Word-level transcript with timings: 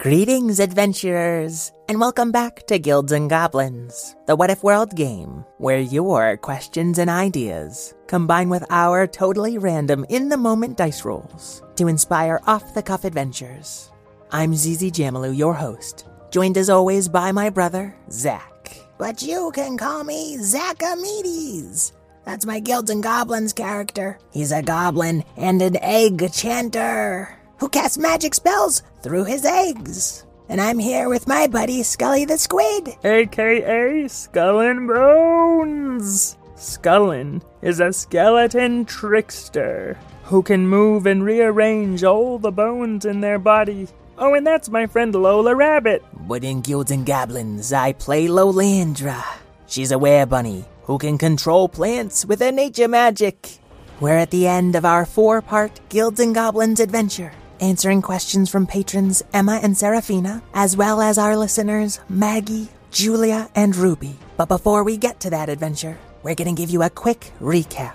Greetings, 0.00 0.60
adventurers, 0.60 1.72
and 1.88 1.98
welcome 1.98 2.30
back 2.30 2.64
to 2.68 2.78
Guilds 2.78 3.10
and 3.10 3.28
Goblins, 3.28 4.14
the 4.26 4.36
What 4.36 4.48
If 4.48 4.62
World 4.62 4.94
game, 4.94 5.44
where 5.56 5.80
your 5.80 6.36
questions 6.36 7.00
and 7.00 7.10
ideas 7.10 7.94
combine 8.06 8.48
with 8.48 8.64
our 8.70 9.08
totally 9.08 9.58
random 9.58 10.06
in 10.08 10.28
the 10.28 10.36
moment 10.36 10.76
dice 10.76 11.04
rolls 11.04 11.64
to 11.74 11.88
inspire 11.88 12.38
off 12.46 12.74
the 12.74 12.82
cuff 12.82 13.04
adventures. 13.04 13.90
I'm 14.30 14.54
Zizi 14.54 14.92
Jamalu, 14.92 15.36
your 15.36 15.52
host, 15.52 16.06
joined 16.30 16.58
as 16.58 16.70
always 16.70 17.08
by 17.08 17.32
my 17.32 17.50
brother, 17.50 17.92
Zach. 18.08 18.76
But 18.98 19.20
you 19.20 19.50
can 19.52 19.76
call 19.76 20.04
me 20.04 20.36
Zachamedes. 20.36 21.90
That's 22.24 22.46
my 22.46 22.60
Guilds 22.60 22.90
and 22.90 23.02
Goblins 23.02 23.52
character. 23.52 24.20
He's 24.30 24.52
a 24.52 24.62
goblin 24.62 25.24
and 25.36 25.60
an 25.60 25.76
egg 25.82 26.30
chanter 26.32 27.37
who 27.58 27.68
casts 27.68 27.98
magic 27.98 28.34
spells 28.34 28.82
through 29.02 29.24
his 29.24 29.44
eggs. 29.44 30.24
And 30.48 30.60
I'm 30.60 30.78
here 30.78 31.08
with 31.08 31.28
my 31.28 31.46
buddy 31.46 31.82
Scully 31.82 32.24
the 32.24 32.38
Squid. 32.38 32.96
aka 33.04 34.08
Skull 34.08 34.60
and 34.60 34.88
Bones. 34.88 36.36
Scullin 36.56 37.42
is 37.62 37.80
a 37.80 37.92
skeleton 37.92 38.84
trickster 38.84 39.98
who 40.24 40.42
can 40.42 40.66
move 40.66 41.06
and 41.06 41.24
rearrange 41.24 42.02
all 42.02 42.38
the 42.38 42.50
bones 42.50 43.04
in 43.04 43.20
their 43.20 43.38
body. 43.38 43.88
Oh, 44.18 44.34
and 44.34 44.46
that's 44.46 44.68
my 44.68 44.86
friend 44.86 45.14
Lola 45.14 45.54
Rabbit. 45.54 46.02
But 46.26 46.42
in 46.44 46.60
Guilds 46.60 46.90
and 46.90 47.06
Goblins, 47.06 47.72
I 47.72 47.92
play 47.92 48.26
Lolandra. 48.26 49.22
She's 49.66 49.92
a 49.92 49.96
werebunny 49.96 50.64
who 50.82 50.98
can 50.98 51.18
control 51.18 51.68
plants 51.68 52.24
with 52.24 52.40
her 52.40 52.50
nature 52.50 52.88
magic. 52.88 53.58
We're 54.00 54.16
at 54.16 54.30
the 54.30 54.46
end 54.46 54.74
of 54.74 54.84
our 54.84 55.04
four 55.06 55.40
part 55.40 55.80
Guilds 55.88 56.20
and 56.20 56.34
Goblins 56.34 56.80
adventure, 56.80 57.32
answering 57.60 58.02
questions 58.02 58.50
from 58.50 58.66
patrons 58.66 59.22
Emma 59.32 59.60
and 59.62 59.76
Serafina, 59.76 60.42
as 60.54 60.76
well 60.76 61.00
as 61.00 61.18
our 61.18 61.36
listeners 61.36 62.00
Maggie, 62.08 62.68
Julia, 62.90 63.48
and 63.54 63.74
Ruby. 63.76 64.16
But 64.36 64.48
before 64.48 64.84
we 64.84 64.96
get 64.96 65.20
to 65.20 65.30
that 65.30 65.48
adventure, 65.48 65.98
we're 66.22 66.34
going 66.34 66.54
to 66.54 66.60
give 66.60 66.70
you 66.70 66.82
a 66.82 66.90
quick 66.90 67.32
recap. 67.40 67.94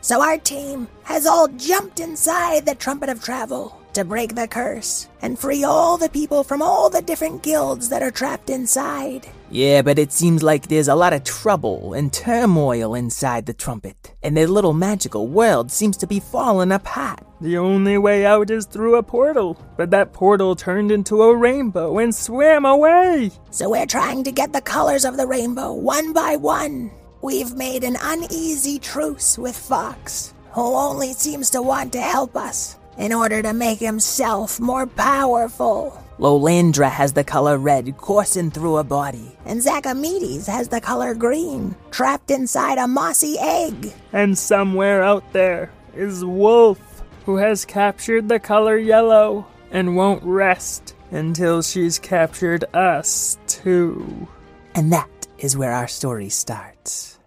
So 0.00 0.22
our 0.22 0.38
team 0.38 0.88
has 1.04 1.26
all 1.26 1.48
jumped 1.48 2.00
inside 2.00 2.64
the 2.64 2.74
Trumpet 2.74 3.08
of 3.08 3.22
Travel 3.22 3.78
to 3.94 4.04
break 4.04 4.34
the 4.34 4.46
curse 4.46 5.08
and 5.22 5.38
free 5.38 5.64
all 5.64 5.98
the 5.98 6.08
people 6.08 6.44
from 6.44 6.62
all 6.62 6.88
the 6.88 7.02
different 7.02 7.42
guilds 7.42 7.88
that 7.88 8.02
are 8.02 8.10
trapped 8.10 8.48
inside. 8.48 9.28
Yeah, 9.50 9.82
but 9.82 9.98
it 9.98 10.12
seems 10.12 10.42
like 10.42 10.68
there's 10.68 10.88
a 10.88 10.94
lot 10.94 11.12
of 11.12 11.24
trouble 11.24 11.94
and 11.94 12.12
turmoil 12.12 12.94
inside 12.94 13.46
the 13.46 13.54
trumpet, 13.54 14.14
and 14.22 14.36
their 14.36 14.46
little 14.46 14.74
magical 14.74 15.26
world 15.26 15.72
seems 15.72 15.96
to 15.96 16.06
be 16.06 16.20
falling 16.20 16.70
apart. 16.70 17.20
The 17.40 17.56
only 17.56 17.98
way 17.98 18.26
out 18.26 18.50
is 18.50 18.66
through 18.66 18.96
a 18.96 19.02
portal, 19.02 19.56
but 19.76 19.90
that 19.90 20.12
portal 20.12 20.56
turned 20.56 20.90
into 20.90 21.22
a 21.22 21.36
rainbow 21.36 21.98
and 21.98 22.12
swam 22.12 22.64
away. 22.64 23.30
So 23.50 23.70
we're 23.70 23.86
trying 23.86 24.24
to 24.24 24.32
get 24.32 24.52
the 24.52 24.60
colors 24.60 25.04
of 25.04 25.16
the 25.16 25.26
rainbow 25.26 25.72
one 25.72 26.12
by 26.12 26.34
one. 26.34 26.90
We've 27.22 27.54
made 27.54 27.84
an 27.84 27.96
uneasy 28.02 28.80
truce 28.80 29.38
with 29.38 29.56
Fox, 29.56 30.34
who 30.50 30.74
only 30.74 31.12
seems 31.12 31.50
to 31.50 31.62
want 31.62 31.92
to 31.92 32.00
help 32.00 32.36
us 32.36 32.76
in 32.96 33.12
order 33.12 33.40
to 33.42 33.52
make 33.52 33.78
himself 33.78 34.58
more 34.58 34.88
powerful. 34.88 35.96
Lolandra 36.18 36.90
has 36.90 37.12
the 37.12 37.22
color 37.22 37.56
red 37.56 37.96
coursing 37.96 38.50
through 38.50 38.74
her 38.74 38.82
body. 38.82 39.36
And 39.44 39.60
Zachamedes 39.60 40.48
has 40.48 40.66
the 40.66 40.80
color 40.80 41.14
green, 41.14 41.76
trapped 41.92 42.32
inside 42.32 42.78
a 42.78 42.88
mossy 42.88 43.36
egg. 43.38 43.92
And 44.12 44.36
somewhere 44.36 45.04
out 45.04 45.32
there 45.32 45.70
is 45.94 46.24
Wolf, 46.24 46.80
who 47.28 47.36
has 47.36 47.66
captured 47.66 48.26
the 48.26 48.40
color 48.40 48.78
yellow 48.78 49.44
and 49.70 49.94
won't 49.94 50.22
rest 50.24 50.96
until 51.10 51.60
she's 51.60 51.98
captured 51.98 52.64
us 52.72 53.36
too. 53.46 54.26
And 54.74 54.90
that 54.94 55.28
is 55.36 55.54
where 55.54 55.72
our 55.72 55.88
story 55.88 56.30
starts. 56.30 57.18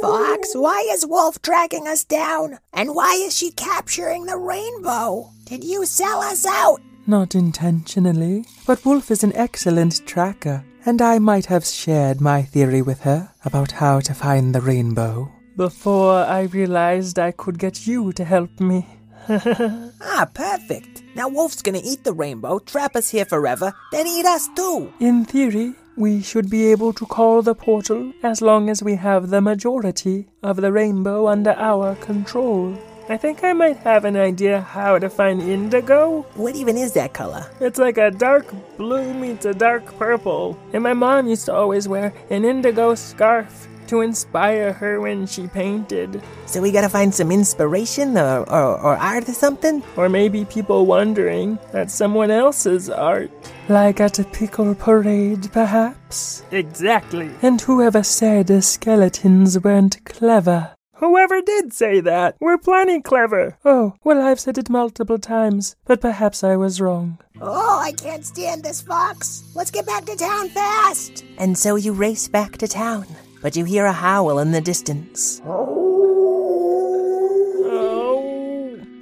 Fox, 0.00 0.54
why 0.54 0.88
is 0.92 1.04
Wolf 1.06 1.42
dragging 1.42 1.86
us 1.86 2.04
down? 2.04 2.58
And 2.72 2.94
why 2.94 3.12
is 3.26 3.36
she 3.36 3.50
capturing 3.50 4.24
the 4.24 4.38
rainbow? 4.38 5.28
Did 5.44 5.62
you 5.62 5.84
sell 5.84 6.22
us 6.22 6.46
out? 6.46 6.80
Not 7.06 7.34
intentionally, 7.34 8.46
but 8.66 8.82
Wolf 8.82 9.10
is 9.10 9.22
an 9.22 9.36
excellent 9.36 10.06
tracker, 10.06 10.64
and 10.86 11.02
I 11.02 11.18
might 11.18 11.44
have 11.44 11.66
shared 11.66 12.22
my 12.22 12.40
theory 12.40 12.80
with 12.80 13.00
her 13.00 13.30
about 13.44 13.72
how 13.72 14.00
to 14.00 14.14
find 14.14 14.54
the 14.54 14.62
rainbow. 14.62 15.30
Before 15.58 16.14
I 16.14 16.42
realized 16.42 17.18
I 17.18 17.32
could 17.32 17.58
get 17.58 17.84
you 17.84 18.12
to 18.12 18.24
help 18.24 18.60
me. 18.60 18.86
Ah, 20.00 20.24
perfect. 20.32 21.02
Now 21.16 21.28
Wolf's 21.28 21.62
gonna 21.62 21.80
eat 21.82 22.04
the 22.04 22.12
rainbow, 22.12 22.60
trap 22.60 22.94
us 22.94 23.10
here 23.10 23.24
forever, 23.24 23.74
then 23.90 24.06
eat 24.06 24.24
us 24.24 24.48
too. 24.54 24.92
In 25.00 25.24
theory, 25.24 25.74
we 25.96 26.22
should 26.22 26.48
be 26.48 26.70
able 26.70 26.92
to 26.92 27.04
call 27.06 27.42
the 27.42 27.56
portal 27.56 28.12
as 28.22 28.40
long 28.40 28.70
as 28.70 28.84
we 28.84 28.94
have 28.94 29.30
the 29.30 29.40
majority 29.40 30.28
of 30.44 30.58
the 30.58 30.70
rainbow 30.70 31.26
under 31.26 31.54
our 31.58 31.96
control. 31.96 32.78
I 33.08 33.16
think 33.16 33.42
I 33.42 33.52
might 33.52 33.78
have 33.78 34.04
an 34.04 34.16
idea 34.16 34.60
how 34.60 34.98
to 34.98 35.10
find 35.10 35.42
indigo. 35.42 36.24
What 36.34 36.54
even 36.54 36.76
is 36.76 36.92
that 36.92 37.14
color? 37.14 37.46
It's 37.60 37.78
like 37.78 37.98
a 37.98 38.10
dark 38.10 38.46
blue 38.76 39.12
meets 39.12 39.44
a 39.44 39.54
dark 39.54 39.86
purple. 39.98 40.56
And 40.72 40.82
my 40.82 40.94
mom 40.94 41.26
used 41.26 41.46
to 41.46 41.54
always 41.54 41.88
wear 41.88 42.12
an 42.30 42.44
indigo 42.44 42.94
scarf 42.94 43.67
to 43.88 44.00
inspire 44.00 44.72
her 44.72 45.00
when 45.00 45.26
she 45.26 45.46
painted. 45.46 46.22
So 46.46 46.62
we 46.62 46.72
gotta 46.72 46.88
find 46.88 47.14
some 47.14 47.30
inspiration 47.32 48.16
or, 48.16 48.48
or, 48.48 48.78
or 48.80 48.96
art 48.96 49.28
or 49.28 49.32
something? 49.32 49.82
Or 49.96 50.08
maybe 50.08 50.44
people 50.44 50.86
wondering 50.86 51.58
at 51.72 51.90
someone 51.90 52.30
else's 52.30 52.88
art. 52.88 53.30
Like 53.68 54.00
at 54.00 54.18
a 54.18 54.24
pickle 54.24 54.74
parade, 54.74 55.50
perhaps? 55.52 56.42
Exactly. 56.50 57.30
And 57.42 57.60
whoever 57.60 58.02
said 58.02 58.46
the 58.46 58.62
skeletons 58.62 59.58
weren't 59.58 60.04
clever? 60.04 60.74
Whoever 60.98 61.40
did 61.40 61.72
say 61.72 62.00
that, 62.00 62.36
we're 62.40 62.58
plenty 62.58 63.00
clever. 63.00 63.56
Oh, 63.64 63.94
well, 64.02 64.20
I've 64.20 64.40
said 64.40 64.58
it 64.58 64.68
multiple 64.68 65.18
times, 65.18 65.76
but 65.84 66.00
perhaps 66.00 66.42
I 66.42 66.56
was 66.56 66.80
wrong. 66.80 67.18
Oh, 67.40 67.78
I 67.78 67.92
can't 67.92 68.24
stand 68.24 68.64
this, 68.64 68.80
Fox. 68.82 69.44
Let's 69.54 69.70
get 69.70 69.86
back 69.86 70.06
to 70.06 70.16
town 70.16 70.48
fast. 70.48 71.24
And 71.38 71.56
so 71.56 71.76
you 71.76 71.92
race 71.92 72.26
back 72.26 72.58
to 72.58 72.66
town, 72.66 73.06
but 73.42 73.56
you 73.56 73.64
hear 73.64 73.86
a 73.86 73.92
howl 73.92 74.38
in 74.38 74.52
the 74.52 74.60
distance. 74.60 75.40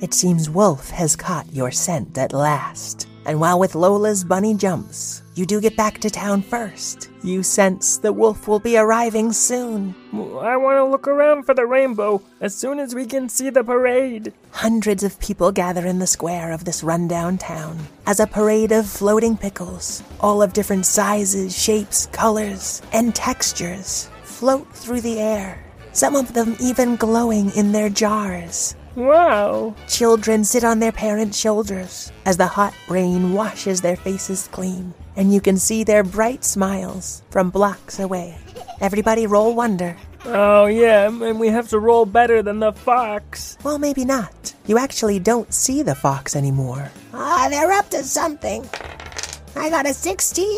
It 0.00 0.12
seems 0.12 0.50
Wolf 0.50 0.90
has 0.90 1.16
caught 1.16 1.52
your 1.52 1.70
scent 1.70 2.18
at 2.18 2.32
last. 2.32 3.08
And 3.24 3.40
while 3.40 3.58
with 3.58 3.74
Lola's 3.74 4.22
bunny 4.22 4.54
jumps, 4.54 5.22
you 5.34 5.46
do 5.46 5.60
get 5.60 5.76
back 5.76 5.98
to 5.98 6.10
town 6.10 6.42
first. 6.42 7.10
You 7.24 7.42
sense 7.42 7.98
the 7.98 8.12
Wolf 8.12 8.46
will 8.46 8.60
be 8.60 8.76
arriving 8.76 9.32
soon. 9.32 9.96
I 10.12 10.56
want 10.56 10.76
to 10.76 10.84
look 10.84 11.08
around 11.08 11.42
for 11.42 11.52
the 11.52 11.66
rainbow 11.66 12.22
as 12.40 12.54
soon 12.54 12.78
as 12.78 12.94
we 12.94 13.04
can 13.04 13.28
see 13.28 13.50
the 13.50 13.64
parade. 13.64 14.32
Hundreds 14.52 15.02
of 15.02 15.18
people 15.18 15.50
gather 15.50 15.86
in 15.86 15.98
the 15.98 16.06
square 16.06 16.52
of 16.52 16.64
this 16.64 16.84
rundown 16.84 17.36
town 17.36 17.76
as 18.06 18.20
a 18.20 18.28
parade 18.28 18.70
of 18.70 18.86
floating 18.86 19.36
pickles, 19.36 20.04
all 20.20 20.40
of 20.40 20.52
different 20.52 20.86
sizes, 20.86 21.58
shapes, 21.60 22.06
colors, 22.12 22.80
and 22.92 23.12
textures, 23.12 24.08
float 24.36 24.70
through 24.70 25.00
the 25.00 25.18
air. 25.18 25.64
Some 25.92 26.14
of 26.14 26.34
them 26.34 26.56
even 26.60 26.96
glowing 26.96 27.50
in 27.56 27.72
their 27.72 27.88
jars. 27.88 28.76
Wow. 28.94 29.74
Children 29.88 30.44
sit 30.44 30.62
on 30.62 30.78
their 30.78 30.92
parents' 30.92 31.38
shoulders 31.38 32.12
as 32.26 32.36
the 32.36 32.46
hot 32.46 32.74
rain 32.86 33.32
washes 33.32 33.80
their 33.80 33.96
faces 33.96 34.48
clean, 34.52 34.92
and 35.16 35.32
you 35.32 35.40
can 35.40 35.56
see 35.56 35.84
their 35.84 36.04
bright 36.04 36.44
smiles 36.44 37.22
from 37.30 37.48
blocks 37.48 37.98
away. 37.98 38.36
Everybody 38.82 39.26
roll 39.26 39.54
wonder. 39.54 39.96
Oh, 40.26 40.66
yeah, 40.66 41.06
and 41.06 41.40
we 41.40 41.48
have 41.48 41.68
to 41.70 41.78
roll 41.78 42.04
better 42.04 42.42
than 42.42 42.60
the 42.60 42.72
fox. 42.72 43.56
Well, 43.62 43.78
maybe 43.78 44.04
not. 44.04 44.54
You 44.66 44.76
actually 44.76 45.18
don't 45.18 45.52
see 45.54 45.82
the 45.82 45.94
fox 45.94 46.36
anymore. 46.36 46.90
Ah, 47.14 47.46
they're 47.48 47.72
up 47.72 47.88
to 47.90 48.02
something. 48.02 48.68
I 49.56 49.70
got 49.70 49.86
a 49.86 49.94
16. 49.94 50.48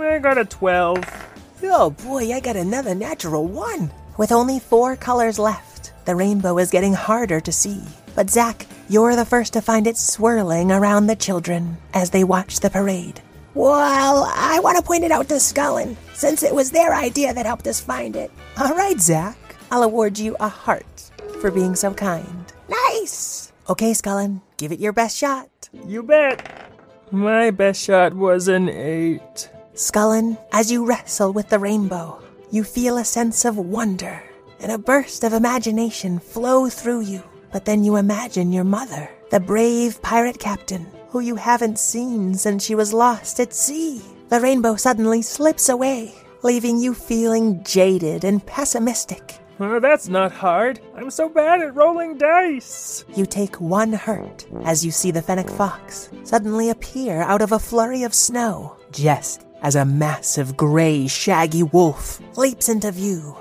I 0.00 0.18
got 0.18 0.36
a 0.36 0.44
12. 0.44 1.27
Oh 1.62 1.90
boy, 1.90 2.32
I 2.32 2.40
got 2.40 2.56
another 2.56 2.94
natural 2.94 3.46
one. 3.46 3.90
With 4.16 4.32
only 4.32 4.60
four 4.60 4.96
colors 4.96 5.38
left, 5.38 5.92
the 6.04 6.14
rainbow 6.14 6.58
is 6.58 6.70
getting 6.70 6.92
harder 6.92 7.40
to 7.40 7.52
see. 7.52 7.82
But 8.14 8.30
Zach, 8.30 8.66
you're 8.88 9.16
the 9.16 9.24
first 9.24 9.52
to 9.54 9.60
find 9.60 9.86
it 9.86 9.96
swirling 9.96 10.70
around 10.70 11.06
the 11.06 11.16
children 11.16 11.76
as 11.94 12.10
they 12.10 12.24
watch 12.24 12.60
the 12.60 12.70
parade. 12.70 13.20
Well, 13.54 14.30
I 14.34 14.60
want 14.60 14.76
to 14.76 14.84
point 14.84 15.04
it 15.04 15.10
out 15.10 15.28
to 15.28 15.34
Scullin, 15.34 15.96
since 16.14 16.42
it 16.42 16.54
was 16.54 16.70
their 16.70 16.94
idea 16.94 17.34
that 17.34 17.46
helped 17.46 17.66
us 17.66 17.80
find 17.80 18.14
it. 18.14 18.30
All 18.56 18.74
right, 18.74 19.00
Zach, 19.00 19.36
I'll 19.70 19.82
award 19.82 20.18
you 20.18 20.36
a 20.38 20.48
heart 20.48 21.10
for 21.40 21.50
being 21.50 21.74
so 21.74 21.92
kind. 21.92 22.52
Nice! 22.68 23.52
Okay, 23.68 23.92
Scullin, 23.92 24.42
give 24.58 24.70
it 24.70 24.78
your 24.78 24.92
best 24.92 25.16
shot. 25.16 25.68
You 25.86 26.02
bet. 26.02 26.70
My 27.10 27.50
best 27.50 27.82
shot 27.82 28.14
was 28.14 28.46
an 28.48 28.68
8. 28.68 29.50
Scullin, 29.78 30.36
as 30.50 30.72
you 30.72 30.84
wrestle 30.84 31.32
with 31.32 31.50
the 31.50 31.58
rainbow, 31.60 32.20
you 32.50 32.64
feel 32.64 32.98
a 32.98 33.04
sense 33.04 33.44
of 33.44 33.56
wonder 33.56 34.20
and 34.58 34.72
a 34.72 34.76
burst 34.76 35.22
of 35.22 35.32
imagination 35.32 36.18
flow 36.18 36.68
through 36.68 37.02
you. 37.02 37.22
But 37.52 37.64
then 37.64 37.84
you 37.84 37.94
imagine 37.94 38.52
your 38.52 38.64
mother, 38.64 39.08
the 39.30 39.38
brave 39.38 40.02
pirate 40.02 40.40
captain 40.40 40.84
who 41.10 41.20
you 41.20 41.36
haven't 41.36 41.78
seen 41.78 42.34
since 42.34 42.64
she 42.64 42.74
was 42.74 42.92
lost 42.92 43.38
at 43.38 43.54
sea. 43.54 44.02
The 44.30 44.40
rainbow 44.40 44.74
suddenly 44.74 45.22
slips 45.22 45.68
away, 45.68 46.12
leaving 46.42 46.80
you 46.80 46.92
feeling 46.92 47.62
jaded 47.62 48.24
and 48.24 48.44
pessimistic. 48.44 49.38
Oh, 49.60 49.78
that's 49.78 50.08
not 50.08 50.32
hard. 50.32 50.80
I'm 50.96 51.10
so 51.10 51.28
bad 51.28 51.60
at 51.60 51.76
rolling 51.76 52.18
dice. 52.18 53.04
You 53.14 53.26
take 53.26 53.60
one 53.60 53.92
hurt 53.92 54.44
as 54.64 54.84
you 54.84 54.90
see 54.90 55.12
the 55.12 55.22
fennec 55.22 55.48
fox 55.48 56.10
suddenly 56.24 56.70
appear 56.70 57.22
out 57.22 57.42
of 57.42 57.52
a 57.52 57.58
flurry 57.60 58.02
of 58.02 58.12
snow, 58.12 58.76
just 58.90 59.47
as 59.62 59.74
a 59.74 59.84
massive 59.84 60.56
gray, 60.56 61.06
shaggy 61.06 61.62
wolf 61.62 62.20
leaps 62.36 62.68
into 62.68 62.92
view. 62.92 63.34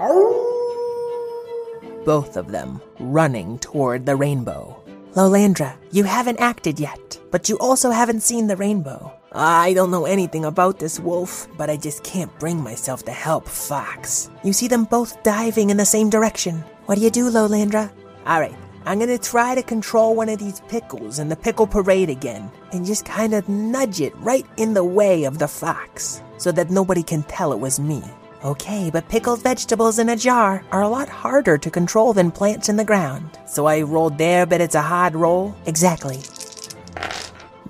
Both 2.05 2.37
of 2.37 2.51
them 2.51 2.81
running 2.99 3.59
toward 3.59 4.05
the 4.05 4.15
rainbow. 4.15 4.81
Lolandra, 5.13 5.75
you 5.91 6.03
haven't 6.03 6.39
acted 6.39 6.79
yet, 6.79 7.19
but 7.31 7.49
you 7.49 7.57
also 7.59 7.89
haven't 7.89 8.21
seen 8.21 8.47
the 8.47 8.55
rainbow. 8.55 9.11
I 9.33 9.73
don't 9.73 9.91
know 9.91 10.05
anything 10.05 10.45
about 10.45 10.79
this 10.79 10.99
wolf, 10.99 11.47
but 11.57 11.69
I 11.69 11.77
just 11.77 12.03
can't 12.03 12.31
bring 12.39 12.61
myself 12.61 13.03
to 13.05 13.11
help 13.11 13.47
Fox. 13.47 14.29
You 14.43 14.53
see 14.53 14.67
them 14.67 14.85
both 14.85 15.21
diving 15.23 15.69
in 15.69 15.77
the 15.77 15.85
same 15.85 16.09
direction. 16.09 16.63
What 16.85 16.97
do 16.97 17.03
you 17.03 17.09
do, 17.09 17.29
Lolandra? 17.29 17.91
All 18.25 18.39
right, 18.39 18.55
I'm 18.87 18.99
gonna 18.99 19.17
try 19.17 19.53
to 19.53 19.61
control 19.61 20.15
one 20.15 20.29
of 20.29 20.39
these 20.39 20.61
pickles 20.69 21.19
in 21.19 21.27
the 21.27 21.35
pickle 21.35 21.67
parade 21.67 22.09
again, 22.09 22.49
and 22.71 22.85
just 22.85 23.03
kind 23.03 23.33
of 23.33 23.49
nudge 23.49 23.99
it 23.99 24.15
right 24.15 24.45
in 24.55 24.73
the 24.73 24.83
way 24.85 25.25
of 25.25 25.39
the 25.39 25.47
fox, 25.49 26.21
so 26.37 26.53
that 26.53 26.69
nobody 26.69 27.03
can 27.03 27.23
tell 27.23 27.51
it 27.51 27.59
was 27.59 27.81
me. 27.81 28.01
Okay, 28.45 28.89
but 28.89 29.09
pickled 29.09 29.43
vegetables 29.43 29.99
in 29.99 30.07
a 30.07 30.15
jar 30.15 30.63
are 30.71 30.83
a 30.83 30.87
lot 30.87 31.09
harder 31.09 31.57
to 31.57 31.69
control 31.69 32.13
than 32.13 32.31
plants 32.31 32.69
in 32.69 32.77
the 32.77 32.85
ground. 32.85 33.37
So 33.45 33.65
I 33.65 33.81
rolled 33.81 34.17
there, 34.17 34.45
but 34.45 34.61
it's 34.61 34.75
a 34.75 34.81
hard 34.81 35.15
roll. 35.15 35.53
Exactly. 35.65 36.21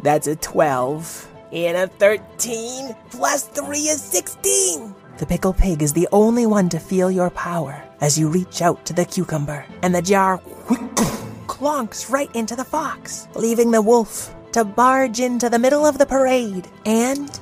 That's 0.03 0.27
a 0.27 0.35
12. 0.35 1.27
And 1.51 1.77
a 1.77 1.87
13 1.87 2.95
plus 3.09 3.45
3 3.45 3.79
is 3.79 4.03
16. 4.03 4.93
The 5.17 5.25
pickle 5.25 5.53
pig 5.53 5.81
is 5.81 5.93
the 5.93 6.07
only 6.11 6.45
one 6.45 6.69
to 6.69 6.77
feel 6.77 7.09
your 7.09 7.31
power 7.31 7.83
as 8.01 8.19
you 8.19 8.29
reach 8.29 8.61
out 8.61 8.85
to 8.85 8.93
the 8.93 9.03
cucumber, 9.03 9.65
and 9.81 9.95
the 9.95 10.01
jar 10.03 10.39
clonks 10.67 12.11
right 12.11 12.33
into 12.35 12.55
the 12.55 12.63
fox, 12.63 13.27
leaving 13.35 13.71
the 13.71 13.81
wolf 13.81 14.33
to 14.51 14.63
barge 14.63 15.19
into 15.19 15.49
the 15.49 15.59
middle 15.59 15.85
of 15.85 15.97
the 15.97 16.05
parade 16.05 16.67
and 16.85 17.39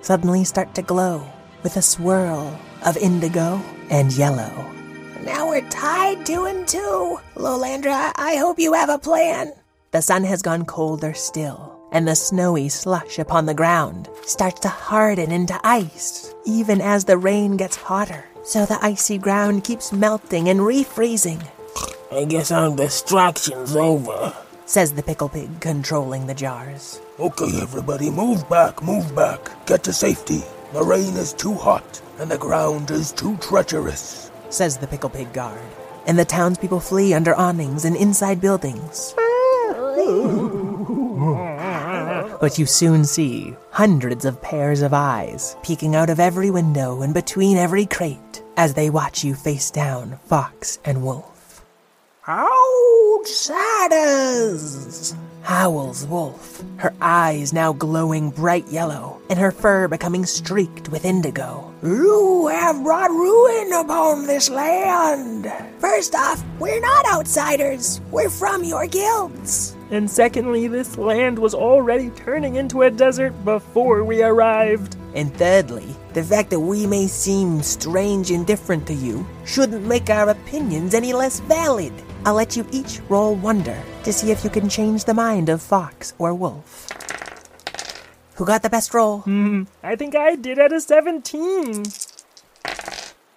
suddenly 0.00 0.44
start 0.44 0.74
to 0.74 0.82
glow 0.82 1.24
with 1.62 1.76
a 1.76 1.82
swirl 1.82 2.58
of 2.84 2.96
indigo 2.96 3.62
and 3.90 4.12
yellow. 4.12 4.66
Now 5.22 5.48
we're 5.48 5.68
tied 5.68 6.24
two 6.26 6.46
and 6.46 6.66
two. 6.66 7.18
Lolandra, 7.36 8.12
I 8.16 8.36
hope 8.36 8.58
you 8.58 8.72
have 8.72 8.88
a 8.88 8.98
plan. 8.98 9.52
The 9.92 10.02
sun 10.02 10.24
has 10.24 10.42
gone 10.42 10.64
colder 10.64 11.14
still, 11.14 11.78
and 11.92 12.08
the 12.08 12.14
snowy 12.14 12.68
slush 12.68 13.18
upon 13.18 13.46
the 13.46 13.54
ground 13.54 14.08
starts 14.22 14.60
to 14.60 14.68
harden 14.68 15.30
into 15.30 15.60
ice, 15.62 16.34
even 16.46 16.80
as 16.80 17.04
the 17.04 17.18
rain 17.18 17.56
gets 17.56 17.76
hotter. 17.76 18.24
So 18.42 18.64
the 18.64 18.78
icy 18.82 19.18
ground 19.18 19.64
keeps 19.64 19.92
melting 19.92 20.48
and 20.48 20.60
refreezing, 20.60 21.46
I 22.12 22.24
guess 22.24 22.50
our 22.50 22.74
distraction's 22.74 23.76
over. 23.76 24.34
says 24.66 24.92
the 24.92 25.02
pickle 25.02 25.28
pig, 25.28 25.60
controlling 25.60 26.26
the 26.26 26.34
jars. 26.34 27.00
Okay, 27.20 27.60
everybody, 27.62 28.10
move 28.10 28.48
back, 28.48 28.82
move 28.82 29.14
back. 29.14 29.64
Get 29.66 29.84
to 29.84 29.92
safety. 29.92 30.42
The 30.72 30.82
rain 30.82 31.16
is 31.16 31.32
too 31.32 31.54
hot, 31.54 32.02
and 32.18 32.28
the 32.28 32.36
ground 32.38 32.90
is 32.90 33.12
too 33.12 33.36
treacherous. 33.36 34.30
says 34.48 34.76
the 34.76 34.88
pickle 34.88 35.10
pig 35.10 35.32
guard. 35.32 35.60
And 36.06 36.18
the 36.18 36.24
townspeople 36.24 36.80
flee 36.80 37.14
under 37.14 37.34
awnings 37.36 37.84
and 37.84 37.94
inside 37.94 38.40
buildings. 38.40 39.14
But 42.40 42.58
you 42.58 42.66
soon 42.66 43.04
see 43.04 43.54
hundreds 43.70 44.24
of 44.24 44.42
pairs 44.42 44.82
of 44.82 44.92
eyes 44.94 45.56
peeking 45.62 45.94
out 45.94 46.10
of 46.10 46.18
every 46.18 46.50
window 46.50 47.02
and 47.02 47.14
between 47.14 47.56
every 47.56 47.86
crate 47.86 48.42
as 48.56 48.74
they 48.74 48.90
watch 48.90 49.22
you 49.22 49.34
face 49.34 49.70
down 49.70 50.18
Fox 50.24 50.78
and 50.84 51.04
Wolf. 51.04 51.29
Outsiders! 53.18 54.06
Howls 55.42 56.06
Wolf, 56.06 56.62
her 56.76 56.94
eyes 57.00 57.52
now 57.52 57.72
glowing 57.72 58.30
bright 58.30 58.68
yellow 58.68 59.20
and 59.28 59.36
her 59.36 59.50
fur 59.50 59.88
becoming 59.88 60.24
streaked 60.24 60.90
with 60.90 61.04
indigo. 61.04 61.74
You 61.82 62.46
have 62.46 62.84
brought 62.84 63.10
ruin 63.10 63.72
upon 63.72 64.28
this 64.28 64.48
land. 64.48 65.52
First 65.80 66.14
off, 66.14 66.40
we're 66.60 66.78
not 66.78 67.04
outsiders. 67.12 68.00
We're 68.12 68.30
from 68.30 68.62
your 68.62 68.86
guilds. 68.86 69.74
And 69.90 70.08
secondly, 70.08 70.68
this 70.68 70.96
land 70.96 71.36
was 71.36 71.52
already 71.52 72.10
turning 72.10 72.54
into 72.54 72.82
a 72.82 72.92
desert 72.92 73.32
before 73.44 74.04
we 74.04 74.22
arrived. 74.22 74.94
And 75.16 75.34
thirdly, 75.34 75.96
the 76.12 76.22
fact 76.22 76.50
that 76.50 76.60
we 76.60 76.86
may 76.86 77.08
seem 77.08 77.60
strange 77.60 78.30
and 78.30 78.46
different 78.46 78.86
to 78.86 78.94
you 78.94 79.26
shouldn't 79.44 79.84
make 79.84 80.10
our 80.10 80.28
opinions 80.30 80.94
any 80.94 81.12
less 81.12 81.40
valid. 81.40 81.92
I'll 82.24 82.34
let 82.34 82.56
you 82.56 82.66
each 82.70 83.00
roll 83.08 83.34
wonder 83.34 83.80
to 84.04 84.12
see 84.12 84.30
if 84.30 84.44
you 84.44 84.50
can 84.50 84.68
change 84.68 85.04
the 85.04 85.14
mind 85.14 85.48
of 85.48 85.62
Fox 85.62 86.12
or 86.18 86.34
Wolf. 86.34 86.88
Who 88.36 88.44
got 88.44 88.62
the 88.62 88.70
best 88.70 88.94
roll? 88.94 89.20
Hmm, 89.20 89.64
I 89.82 89.96
think 89.96 90.14
I 90.14 90.36
did 90.36 90.58
at 90.58 90.72
a 90.72 90.80
17. 90.80 91.84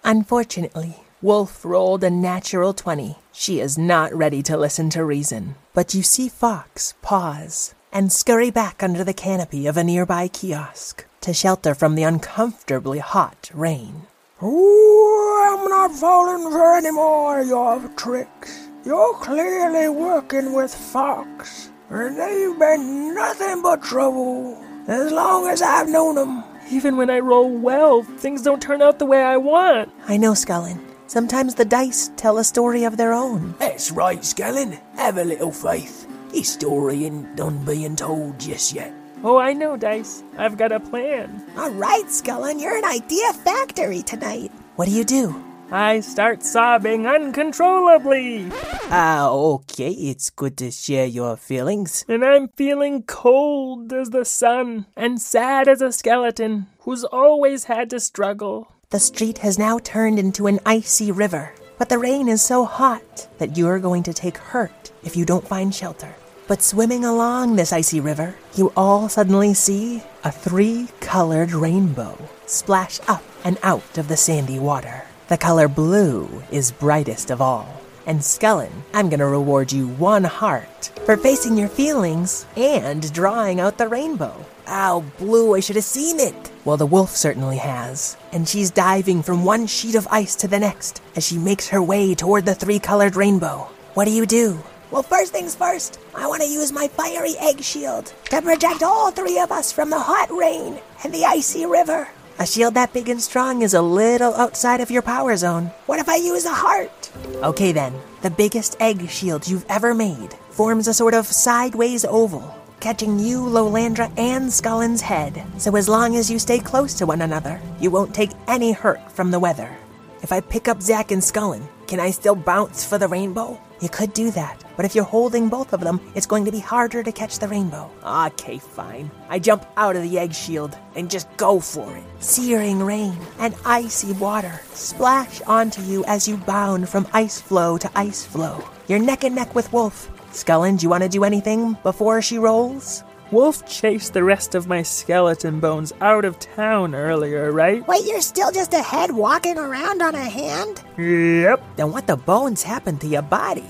Unfortunately, 0.04 0.96
Wolf 1.22 1.64
rolled 1.64 2.04
a 2.04 2.10
natural 2.10 2.74
20. 2.74 3.16
She 3.32 3.60
is 3.60 3.78
not 3.78 4.14
ready 4.14 4.42
to 4.42 4.56
listen 4.56 4.90
to 4.90 5.04
reason. 5.04 5.54
But 5.72 5.94
you 5.94 6.02
see 6.02 6.28
Fox 6.28 6.94
pause 7.00 7.74
and 7.92 8.12
scurry 8.12 8.50
back 8.50 8.82
under 8.82 9.02
the 9.02 9.14
canopy 9.14 9.66
of 9.66 9.76
a 9.76 9.84
nearby 9.84 10.28
kiosk 10.28 11.06
to 11.22 11.32
shelter 11.32 11.74
from 11.74 11.94
the 11.94 12.02
uncomfortably 12.02 12.98
hot 12.98 13.50
rain. 13.54 14.06
Ooh, 14.42 15.42
I'm 15.46 15.68
not 15.68 15.92
falling 15.92 16.50
for 16.50 16.74
any 16.76 16.90
more 16.90 17.40
of 17.40 17.46
your 17.48 17.88
tricks. 17.96 18.68
You're 18.84 19.14
clearly 19.14 19.88
working 19.88 20.52
with 20.52 20.74
Fox, 20.74 21.70
and 21.88 22.18
they've 22.18 22.58
been 22.58 23.14
nothing 23.14 23.62
but 23.62 23.82
trouble 23.82 24.62
as 24.86 25.10
long 25.10 25.48
as 25.48 25.62
I've 25.62 25.88
known 25.88 26.16
them. 26.16 26.44
Even 26.70 26.98
when 26.98 27.08
I 27.08 27.20
roll 27.20 27.48
well, 27.48 28.02
things 28.02 28.42
don't 28.42 28.60
turn 28.60 28.82
out 28.82 28.98
the 28.98 29.06
way 29.06 29.22
I 29.22 29.38
want. 29.38 29.90
I 30.06 30.18
know, 30.18 30.32
Scullin. 30.32 30.80
Sometimes 31.06 31.54
the 31.54 31.64
dice 31.64 32.10
tell 32.16 32.36
a 32.36 32.44
story 32.44 32.84
of 32.84 32.98
their 32.98 33.14
own. 33.14 33.54
That's 33.58 33.90
right, 33.90 34.20
Scullin. 34.20 34.78
Have 34.96 35.16
a 35.16 35.24
little 35.24 35.52
faith. 35.52 36.06
His 36.30 36.48
story 36.52 37.06
ain't 37.06 37.36
done 37.36 37.64
being 37.64 37.96
told 37.96 38.38
just 38.38 38.74
yet. 38.74 38.92
Oh, 39.22 39.38
I 39.38 39.54
know, 39.54 39.78
Dice. 39.78 40.22
I've 40.36 40.58
got 40.58 40.72
a 40.72 40.80
plan. 40.80 41.42
All 41.56 41.70
right, 41.70 42.04
Scullin, 42.08 42.60
you're 42.60 42.76
an 42.76 42.84
idea 42.84 43.32
factory 43.32 44.02
tonight. 44.02 44.52
What 44.76 44.86
do 44.86 44.90
you 44.90 45.04
do? 45.04 45.42
I 45.74 45.98
start 45.98 46.44
sobbing 46.44 47.04
uncontrollably, 47.04 48.48
Ah, 48.94 49.28
okay, 49.28 49.90
it's 49.90 50.30
good 50.30 50.56
to 50.58 50.70
share 50.70 51.04
your 51.04 51.36
feelings. 51.36 52.04
and 52.08 52.24
I'm 52.24 52.46
feeling 52.46 53.02
cold 53.02 53.92
as 53.92 54.10
the 54.10 54.24
sun 54.24 54.86
and 54.94 55.20
sad 55.20 55.66
as 55.66 55.82
a 55.82 55.90
skeleton 55.90 56.68
who's 56.82 57.02
always 57.02 57.64
had 57.64 57.90
to 57.90 57.98
struggle. 57.98 58.70
The 58.90 59.00
street 59.00 59.38
has 59.38 59.58
now 59.58 59.80
turned 59.80 60.20
into 60.20 60.46
an 60.46 60.60
icy 60.64 61.10
river, 61.10 61.52
but 61.76 61.88
the 61.88 61.98
rain 61.98 62.28
is 62.28 62.40
so 62.40 62.64
hot 62.64 63.26
that 63.38 63.56
you're 63.56 63.80
going 63.80 64.04
to 64.04 64.14
take 64.14 64.36
hurt 64.38 64.92
if 65.02 65.16
you 65.16 65.24
don't 65.24 65.48
find 65.48 65.74
shelter. 65.74 66.14
But 66.46 66.62
swimming 66.62 67.04
along 67.04 67.56
this 67.56 67.72
icy 67.72 67.98
river, 67.98 68.36
you 68.54 68.72
all 68.76 69.08
suddenly 69.08 69.54
see 69.54 70.04
a 70.22 70.30
three 70.30 70.86
colored 71.00 71.50
rainbow 71.50 72.16
splash 72.46 73.00
up 73.08 73.24
and 73.42 73.58
out 73.64 73.98
of 73.98 74.06
the 74.06 74.16
sandy 74.16 74.60
water. 74.60 75.02
The 75.34 75.38
color 75.38 75.66
blue 75.66 76.44
is 76.52 76.70
brightest 76.70 77.28
of 77.32 77.42
all. 77.42 77.66
And 78.06 78.20
Scullin, 78.20 78.70
I'm 78.92 79.08
gonna 79.08 79.26
reward 79.26 79.72
you 79.72 79.88
one 79.88 80.22
heart 80.22 80.92
for 81.04 81.16
facing 81.16 81.58
your 81.58 81.66
feelings 81.66 82.46
and 82.56 83.12
drawing 83.12 83.58
out 83.58 83.76
the 83.76 83.88
rainbow. 83.88 84.46
Ow, 84.68 85.04
Blue, 85.18 85.56
I 85.56 85.58
should 85.58 85.74
have 85.74 85.84
seen 85.84 86.20
it. 86.20 86.52
Well, 86.64 86.76
the 86.76 86.86
wolf 86.86 87.16
certainly 87.16 87.56
has. 87.56 88.16
And 88.30 88.48
she's 88.48 88.70
diving 88.70 89.24
from 89.24 89.44
one 89.44 89.66
sheet 89.66 89.96
of 89.96 90.06
ice 90.08 90.36
to 90.36 90.46
the 90.46 90.60
next 90.60 91.02
as 91.16 91.26
she 91.26 91.36
makes 91.36 91.66
her 91.66 91.82
way 91.82 92.14
toward 92.14 92.46
the 92.46 92.54
three 92.54 92.78
colored 92.78 93.16
rainbow. 93.16 93.66
What 93.94 94.04
do 94.04 94.12
you 94.12 94.26
do? 94.26 94.62
Well, 94.92 95.02
first 95.02 95.32
things 95.32 95.56
first, 95.56 95.98
I 96.14 96.28
want 96.28 96.42
to 96.42 96.48
use 96.48 96.70
my 96.70 96.86
fiery 96.86 97.34
egg 97.40 97.60
shield 97.60 98.12
to 98.30 98.40
protect 98.40 98.84
all 98.84 99.10
three 99.10 99.40
of 99.40 99.50
us 99.50 99.72
from 99.72 99.90
the 99.90 99.98
hot 99.98 100.30
rain 100.30 100.78
and 101.02 101.12
the 101.12 101.24
icy 101.24 101.66
river. 101.66 102.06
A 102.36 102.46
shield 102.46 102.74
that 102.74 102.92
big 102.92 103.08
and 103.08 103.22
strong 103.22 103.62
is 103.62 103.74
a 103.74 103.80
little 103.80 104.34
outside 104.34 104.80
of 104.80 104.90
your 104.90 105.02
power 105.02 105.36
zone. 105.36 105.66
What 105.86 106.00
if 106.00 106.08
I 106.08 106.16
use 106.16 106.44
a 106.44 106.52
heart? 106.52 107.12
Okay 107.44 107.70
then, 107.70 107.94
the 108.22 108.30
biggest 108.30 108.76
egg 108.80 109.08
shield 109.08 109.46
you've 109.46 109.64
ever 109.68 109.94
made 109.94 110.34
forms 110.50 110.88
a 110.88 110.94
sort 110.94 111.14
of 111.14 111.28
sideways 111.28 112.04
oval, 112.04 112.58
catching 112.80 113.20
you, 113.20 113.38
Lolandra, 113.38 114.12
and 114.18 114.50
Scullin's 114.50 115.00
head. 115.00 115.46
So 115.58 115.76
as 115.76 115.88
long 115.88 116.16
as 116.16 116.28
you 116.28 116.40
stay 116.40 116.58
close 116.58 116.92
to 116.94 117.06
one 117.06 117.22
another, 117.22 117.60
you 117.78 117.92
won't 117.92 118.12
take 118.12 118.30
any 118.48 118.72
hurt 118.72 119.12
from 119.12 119.30
the 119.30 119.38
weather. 119.38 119.72
If 120.20 120.32
I 120.32 120.40
pick 120.40 120.66
up 120.66 120.82
Zach 120.82 121.12
and 121.12 121.22
Scullin, 121.22 121.68
can 121.86 122.00
I 122.00 122.10
still 122.10 122.34
bounce 122.34 122.84
for 122.84 122.98
the 122.98 123.06
rainbow? 123.06 123.60
You 123.80 123.88
could 123.88 124.12
do 124.12 124.32
that, 124.32 124.63
but 124.76 124.84
if 124.84 124.94
you're 124.94 125.04
holding 125.04 125.48
both 125.48 125.72
of 125.72 125.80
them, 125.80 126.00
it's 126.14 126.26
going 126.26 126.44
to 126.44 126.52
be 126.52 126.60
harder 126.60 127.02
to 127.02 127.12
catch 127.12 127.38
the 127.38 127.48
rainbow. 127.48 127.90
Okay, 128.04 128.58
fine. 128.58 129.10
I 129.28 129.38
jump 129.38 129.66
out 129.76 129.96
of 129.96 130.02
the 130.02 130.18
egg 130.18 130.32
shield 130.32 130.76
and 130.94 131.10
just 131.10 131.34
go 131.36 131.60
for 131.60 131.96
it. 131.96 132.04
Searing 132.20 132.82
rain 132.82 133.16
and 133.38 133.54
icy 133.64 134.12
water 134.12 134.60
splash 134.72 135.40
onto 135.42 135.82
you 135.82 136.04
as 136.06 136.28
you 136.28 136.36
bound 136.36 136.88
from 136.88 137.06
ice 137.12 137.40
flow 137.40 137.78
to 137.78 137.90
ice 137.94 138.24
flow. 138.24 138.62
You're 138.88 138.98
neck 138.98 139.24
and 139.24 139.34
neck 139.34 139.54
with 139.54 139.72
Wolf. 139.72 140.10
Scullin, 140.32 140.78
do 140.78 140.84
you 140.84 140.90
want 140.90 141.04
to 141.04 141.08
do 141.08 141.24
anything 141.24 141.76
before 141.82 142.20
she 142.20 142.38
rolls? 142.38 143.04
Wolf 143.30 143.66
chased 143.66 144.12
the 144.12 144.22
rest 144.22 144.54
of 144.54 144.68
my 144.68 144.82
skeleton 144.82 145.58
bones 145.58 145.92
out 146.00 146.24
of 146.24 146.38
town 146.38 146.94
earlier, 146.94 147.50
right? 147.50 147.86
Wait, 147.88 148.04
you're 148.04 148.20
still 148.20 148.52
just 148.52 148.74
a 148.74 148.82
head 148.82 149.10
walking 149.10 149.58
around 149.58 150.02
on 150.02 150.14
a 150.14 150.18
hand? 150.18 150.82
Yep. 150.98 151.62
Then 151.76 151.90
what 151.90 152.06
the 152.06 152.16
bones 152.16 152.62
happened 152.62 153.00
to 153.00 153.08
your 153.08 153.22
body? 153.22 153.64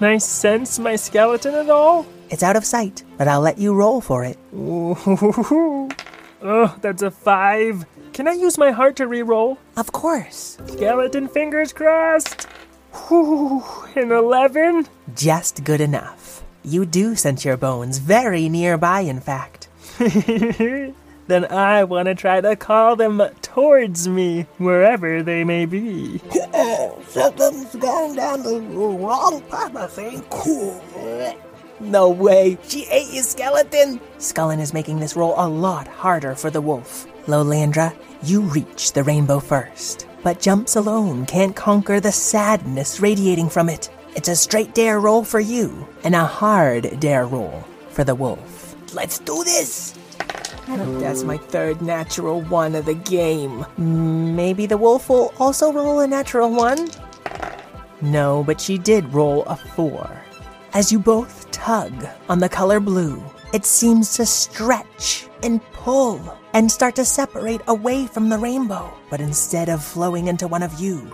Can 0.00 0.08
I 0.08 0.16
sense 0.16 0.78
my 0.78 0.96
skeleton 0.96 1.54
at 1.54 1.68
all? 1.68 2.06
It's 2.30 2.42
out 2.42 2.56
of 2.56 2.64
sight, 2.64 3.04
but 3.18 3.28
I'll 3.28 3.42
let 3.42 3.58
you 3.58 3.74
roll 3.74 4.00
for 4.00 4.24
it. 4.24 4.38
Ooh. 4.54 4.96
Oh, 6.42 6.74
that's 6.80 7.02
a 7.02 7.10
five. 7.10 7.84
Can 8.14 8.26
I 8.26 8.32
use 8.32 8.56
my 8.56 8.70
heart 8.70 8.96
to 8.96 9.06
re-roll? 9.06 9.58
Of 9.76 9.92
course. 9.92 10.56
Skeleton 10.68 11.28
fingers 11.28 11.74
crossed. 11.74 12.44
Whew, 13.08 13.62
an 13.94 14.10
11? 14.10 14.86
Just 15.14 15.64
good 15.64 15.82
enough. 15.82 16.42
You 16.64 16.86
do 16.86 17.14
sense 17.14 17.44
your 17.44 17.58
bones 17.58 17.98
very 17.98 18.48
nearby, 18.48 19.00
in 19.00 19.20
fact. 19.20 19.68
then 21.30 21.44
I 21.44 21.84
want 21.84 22.06
to 22.06 22.14
try 22.14 22.40
to 22.40 22.56
call 22.56 22.96
them 22.96 23.22
towards 23.40 24.08
me, 24.08 24.46
wherever 24.58 25.22
they 25.22 25.44
may 25.44 25.64
be. 25.64 26.18
Something's 27.08 27.76
going 27.76 28.16
down 28.16 28.42
the 28.42 28.60
wrong 28.60 29.40
path, 29.42 29.76
I 29.76 29.86
think. 29.86 31.38
No 31.78 32.10
way. 32.10 32.58
She 32.66 32.86
ate 32.90 33.12
your 33.14 33.22
skeleton. 33.22 34.00
Scullin 34.18 34.60
is 34.60 34.74
making 34.74 34.98
this 34.98 35.16
roll 35.16 35.34
a 35.36 35.48
lot 35.48 35.86
harder 35.86 36.34
for 36.34 36.50
the 36.50 36.60
wolf. 36.60 37.06
Lolandra, 37.26 37.94
you 38.22 38.42
reach 38.42 38.92
the 38.92 39.04
rainbow 39.04 39.38
first. 39.38 40.08
But 40.22 40.40
jumps 40.40 40.76
alone 40.76 41.26
can't 41.26 41.54
conquer 41.54 42.00
the 42.00 42.12
sadness 42.12 43.00
radiating 43.00 43.48
from 43.48 43.68
it. 43.68 43.88
It's 44.16 44.28
a 44.28 44.36
straight 44.36 44.74
dare 44.74 44.98
roll 44.98 45.24
for 45.24 45.40
you, 45.40 45.86
and 46.02 46.14
a 46.16 46.24
hard 46.24 46.98
dare 46.98 47.26
roll 47.26 47.64
for 47.90 48.02
the 48.02 48.16
wolf. 48.16 48.74
Let's 48.92 49.20
do 49.20 49.44
this! 49.44 49.94
That's 50.76 51.24
my 51.24 51.36
third 51.36 51.82
natural 51.82 52.42
one 52.42 52.74
of 52.76 52.84
the 52.84 52.94
game. 52.94 53.66
Maybe 53.76 54.66
the 54.66 54.76
wolf 54.76 55.08
will 55.08 55.34
also 55.38 55.72
roll 55.72 56.00
a 56.00 56.06
natural 56.06 56.50
one? 56.50 56.88
No, 58.00 58.44
but 58.44 58.60
she 58.60 58.78
did 58.78 59.12
roll 59.12 59.42
a 59.44 59.56
four. 59.56 60.08
As 60.72 60.92
you 60.92 61.00
both 61.00 61.50
tug 61.50 61.92
on 62.28 62.38
the 62.38 62.48
color 62.48 62.78
blue, 62.78 63.22
it 63.52 63.64
seems 63.64 64.14
to 64.14 64.24
stretch 64.24 65.26
and 65.42 65.60
pull 65.72 66.38
and 66.54 66.70
start 66.70 66.94
to 66.96 67.04
separate 67.04 67.62
away 67.66 68.06
from 68.06 68.28
the 68.28 68.38
rainbow. 68.38 68.92
But 69.10 69.20
instead 69.20 69.68
of 69.68 69.82
flowing 69.82 70.28
into 70.28 70.46
one 70.46 70.62
of 70.62 70.78
you, 70.78 71.10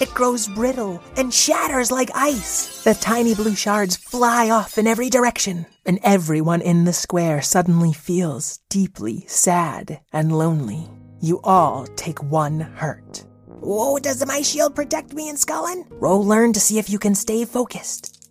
it 0.00 0.14
grows 0.14 0.48
brittle 0.48 1.02
and 1.16 1.32
shatters 1.32 1.90
like 1.90 2.10
ice. 2.14 2.82
The 2.82 2.94
tiny 2.94 3.34
blue 3.34 3.54
shards 3.54 3.96
fly 3.96 4.50
off 4.50 4.78
in 4.78 4.86
every 4.86 5.10
direction, 5.10 5.66
and 5.84 5.98
everyone 6.02 6.60
in 6.60 6.84
the 6.84 6.92
square 6.92 7.42
suddenly 7.42 7.92
feels 7.92 8.58
deeply 8.68 9.24
sad 9.26 10.00
and 10.12 10.36
lonely. 10.36 10.88
You 11.20 11.40
all 11.42 11.86
take 11.96 12.22
one 12.22 12.60
hurt. 12.60 13.24
Whoa, 13.60 13.98
does 13.98 14.24
my 14.24 14.40
shield 14.40 14.74
protect 14.74 15.12
me 15.12 15.28
and 15.28 15.38
Scullin? 15.38 15.84
Roll 15.90 16.24
learn 16.24 16.52
to 16.52 16.60
see 16.60 16.78
if 16.78 16.88
you 16.88 16.98
can 16.98 17.14
stay 17.14 17.44
focused. 17.44 18.30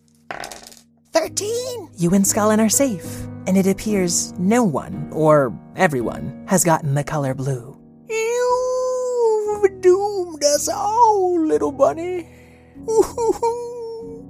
13? 1.11 1.89
You 1.97 2.13
and 2.13 2.23
Scullin 2.23 2.65
are 2.65 2.69
safe, 2.69 3.27
and 3.45 3.57
it 3.57 3.67
appears 3.67 4.33
no 4.39 4.63
one, 4.63 5.09
or 5.11 5.53
everyone, 5.75 6.45
has 6.47 6.63
gotten 6.63 6.93
the 6.93 7.03
color 7.03 7.33
blue. 7.33 7.76
Us 10.57 10.69
all, 10.69 11.39
little 11.39 11.71
bunny. 11.71 12.27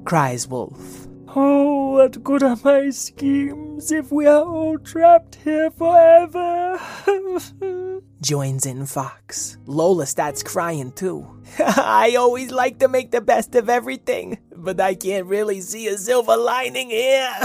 Cries 0.04 0.46
Wolf. 0.46 1.08
Oh, 1.34 1.92
what 1.92 2.22
good 2.22 2.44
are 2.44 2.58
my 2.66 2.90
schemes 2.90 3.94
if 3.94 4.12
we 4.12 4.28
are 4.28 4.44
all 4.44 4.78
trapped 4.78 5.36
here 5.36 5.72
forever? 5.72 6.78
Joins 8.22 8.66
in 8.66 8.86
Fox. 8.88 9.58
Lola 9.68 10.06
starts 10.06 10.44
crying 10.44 10.92
too. 10.92 11.26
I 11.60 12.18
always 12.20 12.52
like 12.52 12.80
to 12.80 12.90
make 12.90 13.12
the 13.12 13.22
best 13.22 13.56
of 13.56 13.70
everything, 13.70 14.38
but 14.54 14.82
I 14.82 14.96
can't 14.96 15.28
really 15.28 15.62
see 15.62 15.88
a 15.88 15.98
silver 15.98 16.36
lining 16.36 16.90
here. 16.90 17.32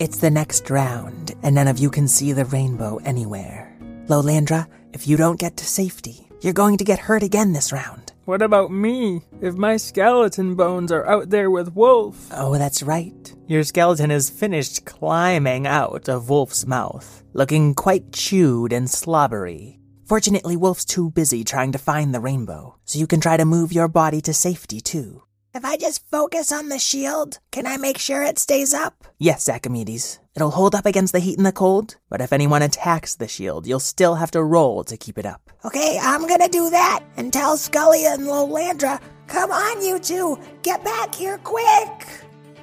it's 0.00 0.20
the 0.20 0.30
next 0.32 0.70
round, 0.70 1.34
and 1.42 1.56
none 1.56 1.68
of 1.68 1.78
you 1.78 1.90
can 1.90 2.08
see 2.08 2.32
the 2.32 2.46
rainbow 2.46 2.96
anywhere. 3.04 3.76
Lolandra, 4.06 4.68
if 4.94 5.06
you 5.06 5.18
don't 5.18 5.38
get 5.38 5.58
to 5.58 5.66
safety, 5.66 6.23
you're 6.44 6.52
going 6.52 6.76
to 6.76 6.84
get 6.84 6.98
hurt 6.98 7.22
again 7.22 7.54
this 7.54 7.72
round. 7.72 8.12
What 8.26 8.42
about 8.42 8.70
me? 8.70 9.22
If 9.40 9.54
my 9.54 9.78
skeleton 9.78 10.54
bones 10.54 10.92
are 10.92 11.06
out 11.06 11.30
there 11.30 11.50
with 11.50 11.74
Wolf. 11.74 12.28
Oh, 12.32 12.56
that's 12.58 12.82
right. 12.82 13.34
Your 13.46 13.62
skeleton 13.62 14.10
is 14.10 14.30
finished 14.30 14.84
climbing 14.84 15.66
out 15.66 16.08
of 16.08 16.28
Wolf's 16.28 16.66
mouth, 16.66 17.22
looking 17.32 17.74
quite 17.74 18.12
chewed 18.12 18.72
and 18.72 18.88
slobbery. 18.88 19.80
Fortunately, 20.06 20.56
Wolf's 20.56 20.84
too 20.84 21.10
busy 21.10 21.44
trying 21.44 21.72
to 21.72 21.78
find 21.78 22.14
the 22.14 22.20
rainbow, 22.20 22.76
so 22.84 22.98
you 22.98 23.06
can 23.06 23.20
try 23.20 23.38
to 23.38 23.44
move 23.46 23.72
your 23.72 23.88
body 23.88 24.20
to 24.20 24.34
safety 24.34 24.80
too. 24.80 25.22
If 25.54 25.64
I 25.64 25.76
just 25.76 26.04
focus 26.10 26.50
on 26.50 26.68
the 26.68 26.80
shield, 26.80 27.38
can 27.52 27.64
I 27.64 27.76
make 27.76 27.96
sure 27.96 28.24
it 28.24 28.40
stays 28.40 28.74
up? 28.74 29.04
Yes, 29.20 29.48
Achamedes. 29.48 30.18
It'll 30.34 30.50
hold 30.50 30.74
up 30.74 30.84
against 30.84 31.12
the 31.12 31.20
heat 31.20 31.38
and 31.38 31.46
the 31.46 31.52
cold, 31.52 31.94
but 32.10 32.20
if 32.20 32.32
anyone 32.32 32.60
attacks 32.60 33.14
the 33.14 33.28
shield, 33.28 33.64
you'll 33.64 33.78
still 33.78 34.16
have 34.16 34.32
to 34.32 34.42
roll 34.42 34.82
to 34.82 34.96
keep 34.96 35.16
it 35.16 35.24
up. 35.24 35.52
Okay, 35.64 35.96
I'm 36.02 36.26
gonna 36.26 36.48
do 36.48 36.70
that 36.70 37.04
and 37.16 37.32
tell 37.32 37.56
Scully 37.56 38.04
and 38.04 38.22
Lolandra, 38.22 39.00
come 39.28 39.52
on, 39.52 39.80
you 39.80 40.00
two, 40.00 40.40
get 40.62 40.82
back 40.82 41.14
here 41.14 41.38
quick! 41.44 42.08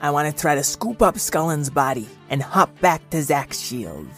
I 0.01 0.11
want 0.11 0.29
to 0.29 0.41
try 0.41 0.55
to 0.55 0.63
scoop 0.63 1.01
up 1.01 1.17
Scullin's 1.17 1.69
body 1.69 2.09
and 2.29 2.43
hop 2.43 2.77
back 2.81 3.09
to 3.11 3.23
Zach's 3.23 3.61
shield. 3.61 4.09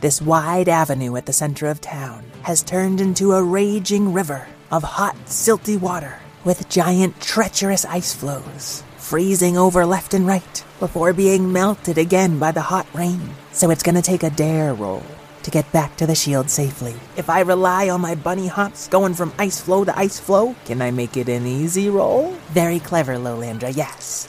This 0.00 0.22
wide 0.22 0.70
avenue 0.70 1.16
at 1.16 1.26
the 1.26 1.32
center 1.34 1.66
of 1.66 1.82
town 1.82 2.24
has 2.40 2.62
turned 2.62 3.02
into 3.02 3.32
a 3.32 3.42
raging 3.42 4.14
river 4.14 4.46
of 4.70 4.82
hot, 4.82 5.14
silty 5.26 5.78
water 5.78 6.18
with 6.44 6.68
giant, 6.68 7.20
treacherous 7.20 7.84
ice 7.84 8.14
flows, 8.14 8.82
freezing 8.98 9.56
over 9.56 9.86
left 9.86 10.14
and 10.14 10.26
right 10.26 10.64
before 10.78 11.12
being 11.12 11.52
melted 11.52 11.98
again 11.98 12.38
by 12.38 12.52
the 12.52 12.60
hot 12.60 12.86
rain. 12.94 13.30
So 13.52 13.70
it's 13.70 13.82
gonna 13.82 14.02
take 14.02 14.22
a 14.22 14.30
dare 14.30 14.74
roll 14.74 15.02
to 15.42 15.50
get 15.50 15.70
back 15.72 15.96
to 15.96 16.06
the 16.06 16.14
shield 16.14 16.50
safely. 16.50 16.94
If 17.16 17.30
I 17.30 17.40
rely 17.40 17.88
on 17.88 18.00
my 18.00 18.14
bunny 18.14 18.48
hops 18.48 18.88
going 18.88 19.14
from 19.14 19.32
ice 19.38 19.60
flow 19.60 19.84
to 19.84 19.98
ice 19.98 20.18
flow, 20.18 20.54
can 20.64 20.82
I 20.82 20.90
make 20.90 21.16
it 21.16 21.28
an 21.28 21.46
easy 21.46 21.88
roll? 21.88 22.32
Very 22.50 22.80
clever, 22.80 23.14
Lolandra, 23.16 23.74
yes. 23.74 24.28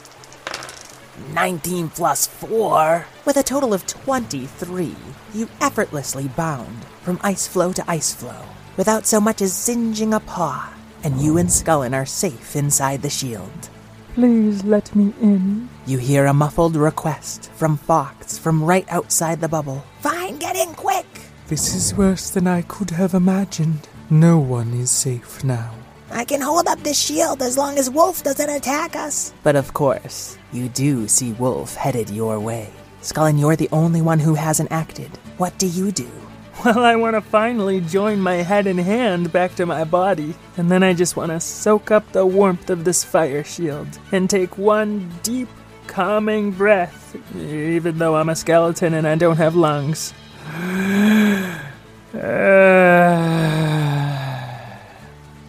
19 1.32 1.88
plus 1.90 2.26
4. 2.26 3.06
With 3.24 3.36
a 3.36 3.42
total 3.42 3.72
of 3.72 3.86
23, 3.86 4.94
you 5.34 5.48
effortlessly 5.60 6.28
bound 6.28 6.84
from 7.02 7.18
ice 7.22 7.46
flow 7.46 7.72
to 7.72 7.84
ice 7.90 8.14
flow 8.14 8.42
without 8.76 9.06
so 9.06 9.20
much 9.20 9.40
as 9.40 9.54
singeing 9.54 10.12
a 10.12 10.20
paw, 10.20 10.70
and 11.06 11.20
you 11.20 11.38
and 11.38 11.48
Scullin 11.48 11.94
are 11.94 12.04
safe 12.04 12.56
inside 12.56 13.00
the 13.00 13.08
shield. 13.08 13.68
Please 14.14 14.64
let 14.64 14.92
me 14.96 15.14
in. 15.22 15.68
You 15.86 15.98
hear 15.98 16.26
a 16.26 16.34
muffled 16.34 16.74
request 16.74 17.48
from 17.52 17.76
Fox 17.76 18.36
from 18.36 18.64
right 18.64 18.84
outside 18.88 19.40
the 19.40 19.48
bubble. 19.48 19.84
Fine, 20.00 20.38
get 20.38 20.56
in 20.56 20.74
quick! 20.74 21.06
This 21.46 21.76
is 21.76 21.94
worse 21.94 22.30
than 22.30 22.48
I 22.48 22.62
could 22.62 22.90
have 22.90 23.14
imagined. 23.14 23.88
No 24.10 24.40
one 24.40 24.72
is 24.74 24.90
safe 24.90 25.44
now. 25.44 25.70
I 26.10 26.24
can 26.24 26.40
hold 26.40 26.66
up 26.66 26.80
this 26.80 27.00
shield 27.00 27.40
as 27.40 27.56
long 27.56 27.78
as 27.78 27.88
Wolf 27.88 28.24
doesn't 28.24 28.50
attack 28.50 28.96
us. 28.96 29.32
But 29.44 29.54
of 29.54 29.74
course, 29.74 30.36
you 30.52 30.68
do 30.70 31.06
see 31.06 31.34
Wolf 31.34 31.76
headed 31.76 32.10
your 32.10 32.40
way. 32.40 32.68
Scullin, 33.00 33.38
you're 33.38 33.54
the 33.54 33.68
only 33.70 34.02
one 34.02 34.18
who 34.18 34.34
hasn't 34.34 34.72
acted. 34.72 35.10
What 35.38 35.56
do 35.56 35.68
you 35.68 35.92
do? 35.92 36.10
Well, 36.64 36.84
I 36.84 36.96
want 36.96 37.14
to 37.14 37.20
finally 37.20 37.80
join 37.82 38.18
my 38.20 38.36
head 38.36 38.66
and 38.66 38.80
hand 38.80 39.30
back 39.30 39.54
to 39.56 39.66
my 39.66 39.84
body, 39.84 40.34
and 40.56 40.70
then 40.70 40.82
I 40.82 40.94
just 40.94 41.14
want 41.14 41.30
to 41.30 41.38
soak 41.38 41.90
up 41.90 42.10
the 42.12 42.24
warmth 42.24 42.70
of 42.70 42.84
this 42.84 43.04
fire 43.04 43.44
shield 43.44 43.86
and 44.10 44.28
take 44.28 44.56
one 44.56 45.12
deep, 45.22 45.48
calming 45.86 46.52
breath, 46.52 47.14
even 47.36 47.98
though 47.98 48.16
I'm 48.16 48.30
a 48.30 48.34
skeleton 48.34 48.94
and 48.94 49.06
I 49.06 49.16
don't 49.16 49.36
have 49.36 49.54
lungs. 49.54 50.14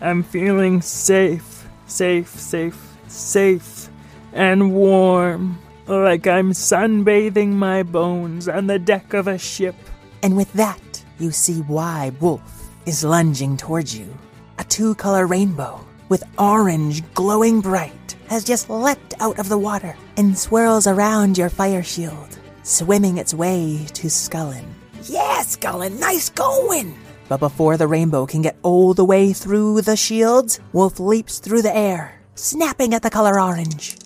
I'm 0.02 0.24
feeling 0.24 0.82
safe, 0.82 1.68
safe, 1.86 2.30
safe, 2.30 2.98
safe, 3.08 3.90
and 4.34 4.74
warm, 4.74 5.58
like 5.88 6.28
I'm 6.28 6.52
sunbathing 6.52 7.54
my 7.54 7.84
bones 7.84 8.50
on 8.50 8.68
the 8.68 8.78
deck 8.78 9.14
of 9.14 9.28
a 9.28 9.38
ship. 9.38 9.76
And 10.22 10.36
with 10.36 10.52
that, 10.54 10.80
you 11.20 11.32
see 11.32 11.62
why 11.62 12.12
Wolf 12.20 12.70
is 12.86 13.04
lunging 13.04 13.58
towards 13.58 13.98
you. 13.98 14.08
A 14.60 14.64
two 14.64 14.96
color 14.96 15.28
rainbow 15.28 15.86
with 16.10 16.24
orange 16.38 17.04
glowing 17.14 17.62
bright 17.62 18.16
has 18.28 18.44
just 18.44 18.70
leapt 18.70 19.14
out 19.20 19.40
of 19.40 19.50
the 19.50 19.58
water 19.58 19.96
and 20.18 20.38
swirls 20.38 20.88
around 20.88 21.38
your 21.38 21.50
fire 21.50 21.84
shield, 21.84 22.38
swimming 22.64 23.18
its 23.18 23.34
way 23.34 23.86
to 23.94 24.08
Scullin. 24.08 24.66
Yeah, 25.04 25.42
Scullin, 25.44 26.00
nice 26.00 26.30
going. 26.30 26.96
But 27.30 27.40
before 27.40 27.78
the 27.78 27.88
rainbow 27.88 28.26
can 28.26 28.42
get 28.42 28.58
all 28.64 28.94
the 28.94 29.06
way 29.06 29.34
through 29.34 29.82
the 29.82 29.98
shields, 29.98 30.60
Wolf 30.72 31.00
leaps 31.00 31.40
through 31.40 31.62
the 31.62 31.76
air, 31.76 32.22
snapping 32.36 32.94
at 32.94 33.02
the 33.02 33.10
color 33.10 33.40
orange. 33.40 33.98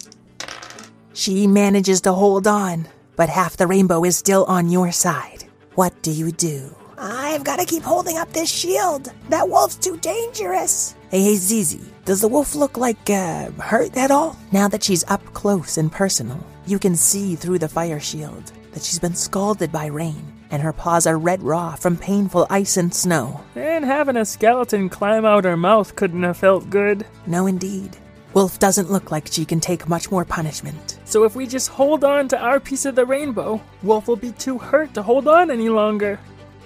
She 1.13 1.45
manages 1.45 2.01
to 2.01 2.13
hold 2.13 2.47
on, 2.47 2.87
but 3.15 3.29
half 3.29 3.57
the 3.57 3.67
rainbow 3.67 4.03
is 4.03 4.17
still 4.17 4.45
on 4.45 4.69
your 4.69 4.91
side. 4.91 5.45
What 5.75 6.01
do 6.01 6.11
you 6.11 6.31
do? 6.31 6.75
I've 7.03 7.43
got 7.43 7.57
to 7.57 7.65
keep 7.65 7.81
holding 7.81 8.19
up 8.19 8.31
this 8.31 8.47
shield. 8.47 9.11
That 9.29 9.49
wolf's 9.49 9.75
too 9.75 9.97
dangerous. 9.97 10.95
Hey, 11.09 11.23
hey, 11.23 11.35
Zizi, 11.35 11.81
does 12.05 12.21
the 12.21 12.27
wolf 12.27 12.53
look 12.53 12.77
like, 12.77 13.09
uh, 13.09 13.49
hurt 13.53 13.97
at 13.97 14.11
all? 14.11 14.37
Now 14.51 14.67
that 14.67 14.83
she's 14.83 15.03
up 15.09 15.25
close 15.33 15.79
and 15.79 15.91
personal, 15.91 16.45
you 16.67 16.77
can 16.77 16.95
see 16.95 17.35
through 17.35 17.57
the 17.57 17.67
fire 17.67 17.99
shield 17.99 18.51
that 18.73 18.83
she's 18.83 18.99
been 18.99 19.15
scalded 19.15 19.71
by 19.71 19.87
rain, 19.87 20.31
and 20.51 20.61
her 20.61 20.71
paws 20.71 21.07
are 21.07 21.17
red 21.17 21.41
raw 21.41 21.73
from 21.73 21.97
painful 21.97 22.45
ice 22.51 22.77
and 22.77 22.93
snow. 22.93 23.43
And 23.55 23.83
having 23.83 24.17
a 24.17 24.23
skeleton 24.23 24.87
climb 24.87 25.25
out 25.25 25.43
her 25.43 25.57
mouth 25.57 25.95
couldn't 25.95 26.21
have 26.21 26.37
felt 26.37 26.69
good. 26.69 27.07
No, 27.25 27.47
indeed. 27.47 27.97
Wolf 28.33 28.59
doesn't 28.59 28.91
look 28.91 29.11
like 29.11 29.27
she 29.29 29.43
can 29.43 29.59
take 29.59 29.89
much 29.89 30.09
more 30.09 30.23
punishment. 30.23 30.99
So 31.03 31.25
if 31.25 31.35
we 31.35 31.47
just 31.47 31.67
hold 31.67 32.05
on 32.05 32.29
to 32.29 32.39
our 32.39 32.61
piece 32.61 32.85
of 32.85 32.95
the 32.95 33.05
rainbow, 33.05 33.59
Wolf 33.83 34.07
will 34.07 34.15
be 34.15 34.31
too 34.33 34.57
hurt 34.57 34.93
to 34.93 35.01
hold 35.01 35.27
on 35.27 35.51
any 35.51 35.67
longer. 35.67 36.17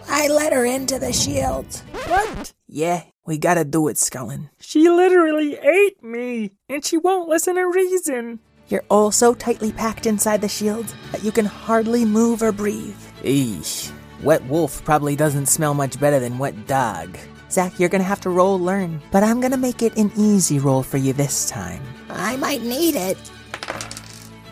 I 0.09 0.27
let 0.27 0.53
her 0.53 0.65
into 0.65 0.99
the 0.99 1.13
shield. 1.13 1.81
What? 2.07 2.53
Yeah, 2.67 3.03
we 3.25 3.37
gotta 3.37 3.63
do 3.63 3.87
it, 3.87 3.97
Scullin. 3.97 4.49
She 4.59 4.89
literally 4.89 5.57
ate 5.57 6.03
me, 6.03 6.51
and 6.69 6.83
she 6.83 6.97
won't 6.97 7.29
listen 7.29 7.55
to 7.55 7.65
reason. 7.67 8.39
You're 8.67 8.83
all 8.89 9.11
so 9.11 9.33
tightly 9.33 9.71
packed 9.71 10.05
inside 10.05 10.41
the 10.41 10.49
shield 10.49 10.85
that 11.11 11.23
you 11.23 11.31
can 11.31 11.45
hardly 11.45 12.05
move 12.05 12.41
or 12.41 12.51
breathe. 12.51 12.97
Eesh. 13.23 13.91
Wet 14.23 14.43
wolf 14.45 14.83
probably 14.83 15.15
doesn't 15.15 15.47
smell 15.47 15.73
much 15.73 15.99
better 15.99 16.19
than 16.19 16.39
wet 16.39 16.67
dog. 16.67 17.17
Zach, 17.49 17.79
you're 17.79 17.89
gonna 17.89 18.03
have 18.03 18.21
to 18.21 18.29
roll 18.29 18.59
learn, 18.59 19.01
but 19.11 19.23
I'm 19.23 19.39
gonna 19.39 19.57
make 19.57 19.81
it 19.81 19.97
an 19.97 20.11
easy 20.17 20.57
roll 20.59 20.81
for 20.81 20.97
you 20.97 21.13
this 21.13 21.47
time. 21.49 21.83
I 22.09 22.35
might 22.37 22.63
need 22.63 22.95
it. 22.95 23.17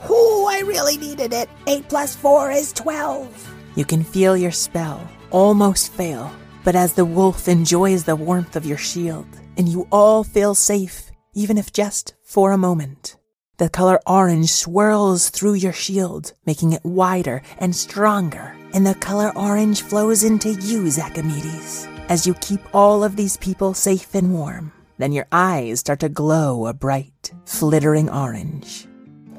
Ooh, 0.10 0.45
I 0.45 0.62
really 0.65 0.98
needed 0.98 1.33
it. 1.33 1.50
8 1.65 1.88
plus 1.89 2.15
4 2.15 2.51
is 2.51 2.72
12. 2.74 3.55
You 3.75 3.86
can 3.86 4.03
feel 4.03 4.38
your 4.38 4.51
spell 4.51 5.10
almost 5.34 5.92
fail, 5.92 6.32
but 6.63 6.75
as 6.75 6.94
the 6.94 7.04
wolf 7.04 7.50
enjoys 7.50 8.06
the 8.06 8.16
warmth 8.16 8.56
of 8.56 8.66
your 8.66 8.78
shield, 8.78 9.28
and 9.58 9.68
you 9.68 9.88
all 9.92 10.24
feel 10.24 10.56
safe, 10.56 11.12
even 11.34 11.57
if 11.57 11.74
just 11.74 12.14
for 12.24 12.51
a 12.53 12.57
moment. 12.57 13.18
The 13.57 13.70
color 13.70 14.00
orange 14.07 14.50
swirls 14.50 15.29
through 15.29 15.55
your 15.55 15.74
shield, 15.74 16.34
making 16.46 16.74
it 16.74 16.86
wider 16.86 17.42
and 17.57 17.75
stronger, 17.75 18.55
and 18.74 18.86
the 18.86 18.96
color 18.96 19.31
orange 19.36 19.81
flows 19.81 20.24
into 20.24 20.50
you, 20.50 20.84
Zachamedes, 20.84 21.88
as 22.10 22.25
you 22.25 22.34
keep 22.36 22.62
all 22.74 23.03
of 23.03 23.16
these 23.16 23.38
people 23.38 23.74
safe 23.74 24.16
and 24.16 24.34
warm. 24.34 24.72
Then 24.98 25.12
your 25.12 25.27
eyes 25.31 25.81
start 25.81 26.00
to 26.01 26.10
glow 26.10 26.68
a 26.68 26.74
bright, 26.74 27.34
flittering 27.46 28.10
orange. 28.10 28.88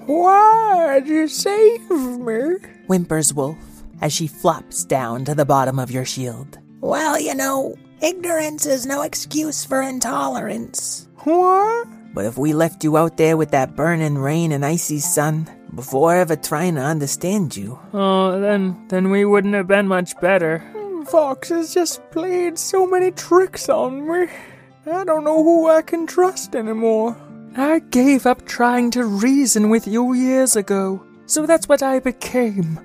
Why'd 0.07 1.09
you 1.09 1.29
save 1.29 1.91
me? 1.91 2.57
Whimpers 2.87 3.33
Wolf 3.33 3.74
as 4.05 4.13
she 4.13 4.27
flops 4.27 4.85
down 4.85 5.25
to 5.25 5.35
the 5.35 5.47
bottom 5.47 5.79
of 5.79 5.91
your 5.91 6.05
shield. 6.05 6.59
Well, 6.83 7.19
you 7.19 7.35
know, 7.35 7.75
ignorance 8.03 8.67
is 8.67 8.85
no 8.85 9.01
excuse 9.01 9.65
for 9.65 9.81
intolerance. 9.81 11.09
What? 11.25 11.89
But 12.13 12.27
if 12.27 12.37
we 12.37 12.53
left 12.53 12.85
you 12.85 12.99
out 12.99 13.17
there 13.17 13.39
with 13.39 13.51
that 13.53 13.75
burning 13.75 14.19
rain 14.19 14.53
and 14.53 14.65
icy 14.65 14.99
sun, 15.01 15.49
before 15.75 16.15
ever 16.15 16.37
trying 16.37 16.75
to 16.75 16.83
understand 16.83 17.57
you, 17.57 17.79
Oh, 17.95 18.39
then 18.39 18.87
then 18.89 19.11
we 19.11 19.25
wouldn't 19.25 19.55
have 19.55 19.67
been 19.67 19.89
much 19.89 20.13
better. 20.21 20.59
Hmm, 20.59 21.05
Fox 21.05 21.49
has 21.49 21.73
just 21.73 22.09
played 22.11 22.59
so 22.59 22.87
many 22.87 23.11
tricks 23.11 23.71
on 23.71 24.07
me. 24.07 24.29
I 24.87 25.03
don't 25.05 25.25
know 25.25 25.43
who 25.43 25.71
I 25.71 25.81
can 25.81 26.07
trust 26.07 26.55
anymore. 26.55 27.17
I 27.57 27.79
gave 27.79 28.27
up 28.27 28.45
trying 28.45 28.91
to 28.93 29.07
reason 29.07 29.71
with 29.71 29.87
you 29.89 30.13
years 30.13 30.57
ago, 30.57 31.03
so 31.25 31.47
that's 31.47 31.69
what 31.69 31.83
I 31.83 32.01
became. 32.01 32.84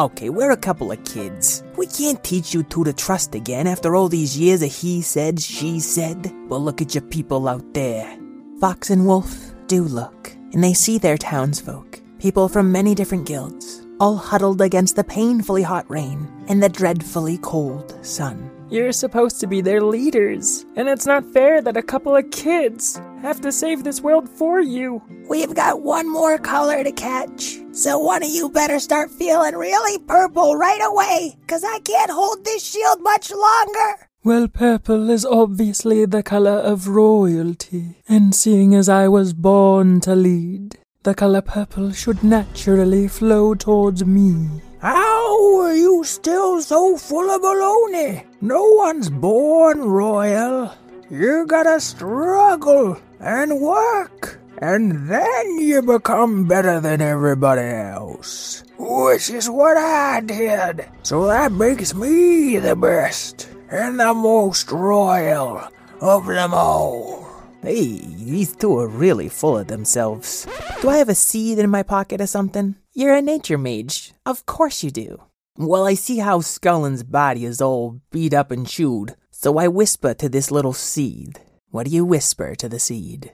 Okay, 0.00 0.28
we're 0.30 0.52
a 0.52 0.56
couple 0.56 0.92
of 0.92 1.02
kids. 1.02 1.64
We 1.76 1.84
can't 1.88 2.22
teach 2.22 2.54
you 2.54 2.62
two 2.62 2.84
to 2.84 2.92
trust 2.92 3.34
again 3.34 3.66
after 3.66 3.96
all 3.96 4.08
these 4.08 4.38
years 4.38 4.62
of 4.62 4.72
he 4.72 5.02
said, 5.02 5.40
she 5.40 5.80
said. 5.80 6.32
But 6.48 6.58
look 6.58 6.80
at 6.80 6.94
your 6.94 7.02
people 7.02 7.48
out 7.48 7.74
there. 7.74 8.16
Fox 8.60 8.90
and 8.90 9.04
Wolf 9.04 9.52
do 9.66 9.82
look, 9.82 10.30
and 10.52 10.62
they 10.62 10.72
see 10.72 10.98
their 10.98 11.18
townsfolk, 11.18 12.00
people 12.20 12.48
from 12.48 12.70
many 12.70 12.94
different 12.94 13.26
guilds, 13.26 13.82
all 13.98 14.16
huddled 14.16 14.60
against 14.60 14.94
the 14.94 15.02
painfully 15.02 15.62
hot 15.64 15.84
rain 15.90 16.28
and 16.46 16.62
the 16.62 16.68
dreadfully 16.68 17.38
cold 17.38 17.98
sun. 18.06 18.57
You're 18.70 18.92
supposed 18.92 19.40
to 19.40 19.46
be 19.46 19.62
their 19.62 19.80
leaders, 19.80 20.66
and 20.76 20.90
it's 20.90 21.06
not 21.06 21.24
fair 21.32 21.62
that 21.62 21.78
a 21.78 21.82
couple 21.82 22.14
of 22.14 22.30
kids 22.30 23.00
have 23.22 23.40
to 23.40 23.50
save 23.50 23.82
this 23.82 24.02
world 24.02 24.28
for 24.28 24.60
you. 24.60 25.02
We've 25.26 25.54
got 25.54 25.80
one 25.80 26.06
more 26.12 26.36
color 26.36 26.84
to 26.84 26.92
catch. 26.92 27.56
So 27.72 27.98
one 27.98 28.22
of 28.22 28.28
you 28.28 28.50
better 28.50 28.78
start 28.78 29.10
feeling 29.10 29.54
really 29.54 29.98
purple 30.00 30.54
right 30.54 30.82
away, 30.82 31.38
cause 31.46 31.64
I 31.64 31.78
can't 31.80 32.10
hold 32.10 32.44
this 32.44 32.62
shield 32.62 33.00
much 33.00 33.30
longer. 33.30 34.06
Well, 34.22 34.48
purple 34.48 35.08
is 35.08 35.24
obviously 35.24 36.04
the 36.04 36.22
color 36.22 36.58
of 36.58 36.88
royalty, 36.88 38.02
and 38.06 38.34
seeing 38.34 38.74
as 38.74 38.90
I 38.90 39.08
was 39.08 39.32
born 39.32 40.00
to 40.02 40.14
lead, 40.14 40.76
the 41.04 41.14
color 41.14 41.40
purple 41.40 41.92
should 41.92 42.22
naturally 42.22 43.08
flow 43.08 43.54
towards 43.54 44.04
me. 44.04 44.60
How 44.80 45.60
are 45.62 45.74
you 45.74 46.04
still 46.04 46.62
so 46.62 46.96
full 46.96 47.28
of 47.30 47.42
baloney? 47.42 48.24
No 48.40 48.62
one's 48.78 49.10
born 49.10 49.82
royal. 49.82 50.70
You 51.10 51.46
gotta 51.48 51.80
struggle 51.80 52.96
and 53.18 53.60
work, 53.60 54.38
and 54.62 55.10
then 55.10 55.58
you 55.58 55.82
become 55.82 56.46
better 56.46 56.78
than 56.78 57.00
everybody 57.00 57.62
else. 57.62 58.62
Which 58.78 59.30
is 59.30 59.50
what 59.50 59.76
I 59.76 60.20
did. 60.20 60.86
So 61.02 61.26
that 61.26 61.50
makes 61.50 61.92
me 61.92 62.58
the 62.58 62.76
best 62.76 63.50
and 63.70 63.98
the 63.98 64.14
most 64.14 64.70
royal 64.70 65.60
of 66.00 66.26
them 66.26 66.54
all. 66.54 67.26
Hey, 67.62 67.98
these 67.98 68.54
two 68.54 68.78
are 68.78 68.86
really 68.86 69.28
full 69.28 69.58
of 69.58 69.66
themselves. 69.66 70.46
Do 70.80 70.88
I 70.88 70.98
have 70.98 71.08
a 71.08 71.16
seed 71.16 71.58
in 71.58 71.68
my 71.68 71.82
pocket 71.82 72.20
or 72.20 72.28
something? 72.28 72.76
You're 72.98 73.14
a 73.14 73.22
nature 73.22 73.58
mage. 73.58 74.12
Of 74.26 74.44
course 74.44 74.82
you 74.82 74.90
do. 74.90 75.22
Well, 75.56 75.86
I 75.86 75.94
see 75.94 76.18
how 76.18 76.40
Scullin's 76.40 77.04
body 77.04 77.44
is 77.44 77.60
all 77.60 78.00
beat 78.10 78.34
up 78.34 78.50
and 78.50 78.66
chewed, 78.66 79.14
so 79.30 79.56
I 79.56 79.68
whisper 79.68 80.14
to 80.14 80.28
this 80.28 80.50
little 80.50 80.72
seed. 80.72 81.38
What 81.70 81.86
do 81.86 81.92
you 81.92 82.04
whisper 82.04 82.56
to 82.56 82.68
the 82.68 82.80
seed? 82.80 83.30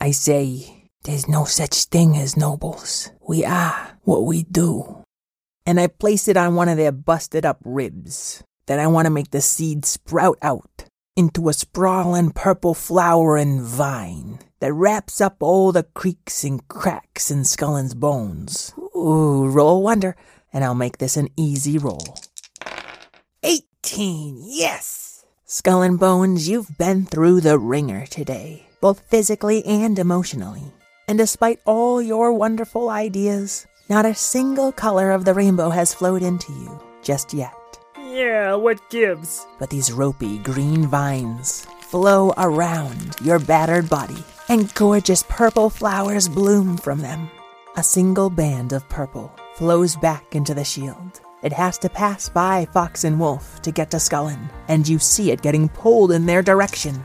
I 0.00 0.10
say, 0.10 0.88
There's 1.04 1.28
no 1.28 1.44
such 1.44 1.84
thing 1.84 2.16
as 2.16 2.36
nobles. 2.36 3.12
We 3.20 3.44
are 3.44 3.96
what 4.02 4.24
we 4.24 4.42
do. 4.42 5.04
And 5.64 5.78
I 5.78 5.86
place 5.86 6.26
it 6.26 6.36
on 6.36 6.56
one 6.56 6.68
of 6.68 6.76
their 6.76 6.90
busted 6.90 7.46
up 7.46 7.60
ribs. 7.64 8.42
Then 8.66 8.80
I 8.80 8.88
want 8.88 9.06
to 9.06 9.12
make 9.12 9.30
the 9.30 9.40
seed 9.40 9.84
sprout 9.84 10.38
out 10.42 10.86
into 11.16 11.48
a 11.48 11.52
sprawling 11.52 12.32
purple 12.32 12.74
flowering 12.74 13.62
vine 13.62 14.40
that 14.58 14.72
wraps 14.72 15.20
up 15.20 15.36
all 15.38 15.70
the 15.70 15.84
creaks 15.84 16.42
and 16.42 16.66
cracks 16.66 17.30
in 17.30 17.44
Scullin's 17.44 17.94
bones. 17.94 18.74
Ooh, 18.96 19.48
roll 19.48 19.82
wonder, 19.82 20.16
and 20.52 20.64
I'll 20.64 20.74
make 20.74 20.98
this 20.98 21.16
an 21.16 21.28
easy 21.36 21.78
roll. 21.78 22.16
18, 23.42 24.40
yes! 24.44 25.24
Skull 25.44 25.82
and 25.82 25.98
Bones, 25.98 26.48
you've 26.48 26.78
been 26.78 27.04
through 27.04 27.40
the 27.40 27.58
ringer 27.58 28.06
today, 28.06 28.66
both 28.80 29.00
physically 29.08 29.64
and 29.64 29.98
emotionally. 29.98 30.72
And 31.08 31.18
despite 31.18 31.60
all 31.64 32.00
your 32.00 32.32
wonderful 32.32 32.88
ideas, 32.88 33.66
not 33.88 34.06
a 34.06 34.14
single 34.14 34.72
color 34.72 35.10
of 35.10 35.24
the 35.24 35.34
rainbow 35.34 35.70
has 35.70 35.92
flowed 35.92 36.22
into 36.22 36.52
you 36.52 36.80
just 37.02 37.34
yet. 37.34 37.52
Yeah, 37.98 38.54
what 38.54 38.90
gives? 38.90 39.46
But 39.58 39.70
these 39.70 39.92
ropey 39.92 40.38
green 40.38 40.86
vines 40.86 41.66
flow 41.80 42.32
around 42.38 43.16
your 43.22 43.38
battered 43.38 43.88
body, 43.90 44.24
and 44.48 44.72
gorgeous 44.74 45.24
purple 45.28 45.70
flowers 45.70 46.28
bloom 46.28 46.76
from 46.76 47.00
them. 47.00 47.30
A 47.76 47.82
single 47.82 48.30
band 48.30 48.72
of 48.72 48.88
purple 48.88 49.34
flows 49.56 49.96
back 49.96 50.36
into 50.36 50.54
the 50.54 50.62
shield. 50.62 51.20
It 51.42 51.52
has 51.52 51.76
to 51.78 51.88
pass 51.88 52.28
by 52.28 52.66
Fox 52.66 53.02
and 53.02 53.18
Wolf 53.18 53.60
to 53.62 53.72
get 53.72 53.90
to 53.90 53.96
Scullin, 53.96 54.48
and 54.68 54.86
you 54.86 55.00
see 55.00 55.32
it 55.32 55.42
getting 55.42 55.68
pulled 55.68 56.12
in 56.12 56.24
their 56.24 56.40
direction. 56.40 57.02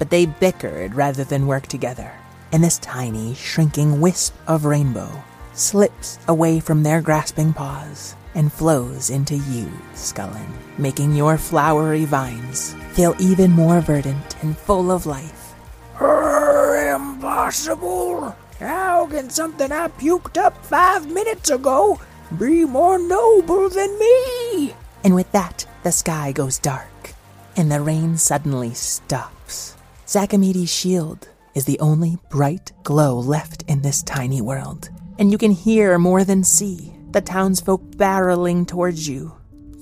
But 0.00 0.10
they 0.10 0.26
bickered 0.26 0.96
rather 0.96 1.22
than 1.22 1.46
work 1.46 1.68
together, 1.68 2.10
and 2.50 2.64
this 2.64 2.78
tiny, 2.78 3.34
shrinking 3.34 4.00
wisp 4.00 4.34
of 4.48 4.64
rainbow 4.64 5.08
slips 5.52 6.18
away 6.26 6.58
from 6.58 6.82
their 6.82 7.00
grasping 7.00 7.52
paws 7.52 8.16
and 8.34 8.52
flows 8.52 9.10
into 9.10 9.36
you, 9.36 9.70
Scullin, 9.94 10.52
making 10.76 11.14
your 11.14 11.38
flowery 11.38 12.04
vines 12.04 12.74
feel 12.94 13.14
even 13.20 13.52
more 13.52 13.80
verdant 13.80 14.42
and 14.42 14.58
full 14.58 14.90
of 14.90 15.06
life. 15.06 15.54
Impossible! 16.92 18.34
How 18.58 19.06
can 19.06 19.28
something 19.28 19.70
I 19.70 19.88
puked 19.88 20.38
up 20.38 20.64
five 20.64 21.12
minutes 21.12 21.50
ago 21.50 22.00
be 22.38 22.64
more 22.64 22.98
noble 22.98 23.68
than 23.68 23.98
me? 23.98 24.74
And 25.04 25.14
with 25.14 25.30
that, 25.32 25.66
the 25.82 25.92
sky 25.92 26.32
goes 26.32 26.58
dark, 26.58 27.12
and 27.56 27.70
the 27.70 27.82
rain 27.82 28.16
suddenly 28.16 28.72
stops. 28.72 29.76
Zachamedes's 30.06 30.72
shield 30.72 31.28
is 31.54 31.66
the 31.66 31.78
only 31.80 32.18
bright 32.30 32.72
glow 32.82 33.18
left 33.18 33.62
in 33.68 33.82
this 33.82 34.02
tiny 34.02 34.40
world, 34.40 34.88
and 35.18 35.30
you 35.30 35.36
can 35.36 35.50
hear 35.50 35.98
more 35.98 36.24
than 36.24 36.42
see 36.42 36.94
the 37.10 37.20
townsfolk 37.20 37.82
barreling 37.96 38.66
towards 38.66 39.06
you. 39.06 39.34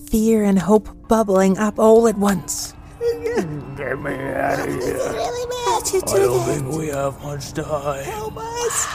Fear 0.08 0.44
and 0.44 0.58
hope 0.58 1.08
bubbling 1.08 1.58
up 1.58 1.78
all 1.78 2.08
at 2.08 2.18
once. 2.18 2.74
Get 3.84 4.00
me 4.00 4.14
out 4.14 4.60
of 4.60 4.66
here. 4.66 4.94
Really 4.96 5.46
bad 5.50 5.84
to 5.84 5.96
I 5.96 6.00
do 6.00 6.16
don't 6.16 6.46
that. 6.46 6.54
think 6.56 6.72
we 6.74 6.86
have 6.88 7.22
much 7.22 7.52
time. 7.52 8.04
Help 8.04 8.36
us. 8.38 8.86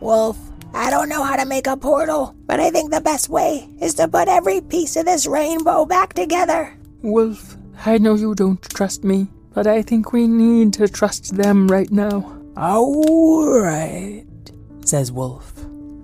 Wolf, 0.00 0.38
I 0.72 0.88
don't 0.88 1.10
know 1.10 1.22
how 1.22 1.36
to 1.36 1.44
make 1.44 1.66
a 1.66 1.76
portal, 1.76 2.34
but 2.46 2.60
I 2.60 2.70
think 2.70 2.90
the 2.92 3.02
best 3.02 3.28
way 3.28 3.68
is 3.78 3.92
to 3.94 4.08
put 4.08 4.26
every 4.26 4.62
piece 4.62 4.96
of 4.96 5.04
this 5.04 5.26
rainbow 5.26 5.84
back 5.84 6.14
together. 6.14 6.72
Wolf, 7.02 7.56
I 7.84 7.98
know 7.98 8.14
you 8.14 8.34
don't 8.34 8.62
trust 8.70 9.04
me, 9.04 9.28
but 9.52 9.66
I 9.66 9.82
think 9.82 10.14
we 10.14 10.26
need 10.26 10.72
to 10.74 10.88
trust 10.88 11.36
them 11.36 11.68
right 11.68 11.90
now. 11.90 12.38
All 12.56 13.60
right. 13.60 14.24
says 14.82 15.12
Wolf, 15.12 15.52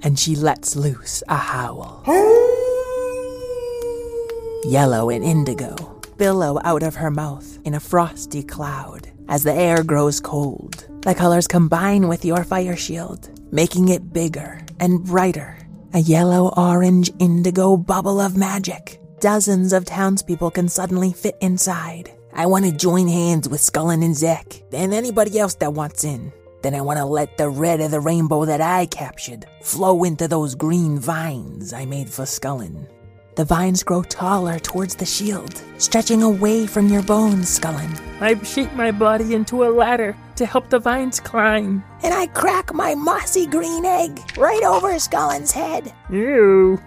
and 0.02 0.18
she 0.18 0.36
lets 0.36 0.76
loose 0.76 1.22
a 1.28 1.36
howl. 1.36 2.02
Yellow 4.64 5.08
and 5.08 5.24
indigo 5.24 5.95
billow 6.16 6.60
out 6.64 6.82
of 6.82 6.94
her 6.94 7.10
mouth 7.10 7.58
in 7.64 7.74
a 7.74 7.80
frosty 7.80 8.42
cloud 8.42 9.10
as 9.28 9.42
the 9.42 9.52
air 9.52 9.82
grows 9.82 10.20
cold. 10.20 10.86
The 11.02 11.14
colors 11.14 11.46
combine 11.46 12.08
with 12.08 12.24
your 12.24 12.44
fire 12.44 12.76
shield, 12.76 13.30
making 13.52 13.88
it 13.88 14.12
bigger 14.12 14.60
and 14.80 15.04
brighter. 15.04 15.58
A 15.94 16.00
yellow, 16.00 16.52
orange, 16.56 17.10
indigo 17.18 17.76
bubble 17.76 18.20
of 18.20 18.36
magic. 18.36 19.00
Dozens 19.20 19.72
of 19.72 19.84
townspeople 19.84 20.50
can 20.50 20.68
suddenly 20.68 21.12
fit 21.12 21.36
inside. 21.40 22.10
I 22.34 22.46
want 22.46 22.66
to 22.66 22.72
join 22.72 23.08
hands 23.08 23.48
with 23.48 23.60
Scullin 23.60 24.04
and 24.04 24.14
Zek, 24.14 24.62
and 24.72 24.92
anybody 24.92 25.38
else 25.38 25.54
that 25.54 25.72
wants 25.72 26.04
in. 26.04 26.32
Then 26.62 26.74
I 26.74 26.82
want 26.82 26.98
to 26.98 27.04
let 27.04 27.38
the 27.38 27.48
red 27.48 27.80
of 27.80 27.92
the 27.92 28.00
rainbow 28.00 28.44
that 28.44 28.60
I 28.60 28.86
captured 28.86 29.46
flow 29.62 30.04
into 30.04 30.28
those 30.28 30.54
green 30.54 30.98
vines 30.98 31.72
I 31.72 31.86
made 31.86 32.10
for 32.10 32.24
Scullin. 32.24 32.88
The 33.36 33.44
vines 33.44 33.82
grow 33.82 34.02
taller 34.02 34.58
towards 34.58 34.94
the 34.94 35.04
shield, 35.04 35.62
stretching 35.76 36.22
away 36.22 36.66
from 36.66 36.88
your 36.88 37.02
bones, 37.02 37.60
Scullin. 37.60 37.94
I've 38.18 38.46
shaped 38.46 38.72
my 38.72 38.90
body 38.90 39.34
into 39.34 39.64
a 39.64 39.68
ladder 39.68 40.16
to 40.36 40.46
help 40.46 40.70
the 40.70 40.78
vines 40.78 41.20
climb. 41.20 41.84
And 42.02 42.14
I 42.14 42.28
crack 42.28 42.72
my 42.72 42.94
mossy 42.94 43.44
green 43.44 43.84
egg 43.84 44.18
right 44.38 44.62
over 44.62 44.98
Scullin's 44.98 45.52
head. 45.52 45.92
Ew. 46.08 46.80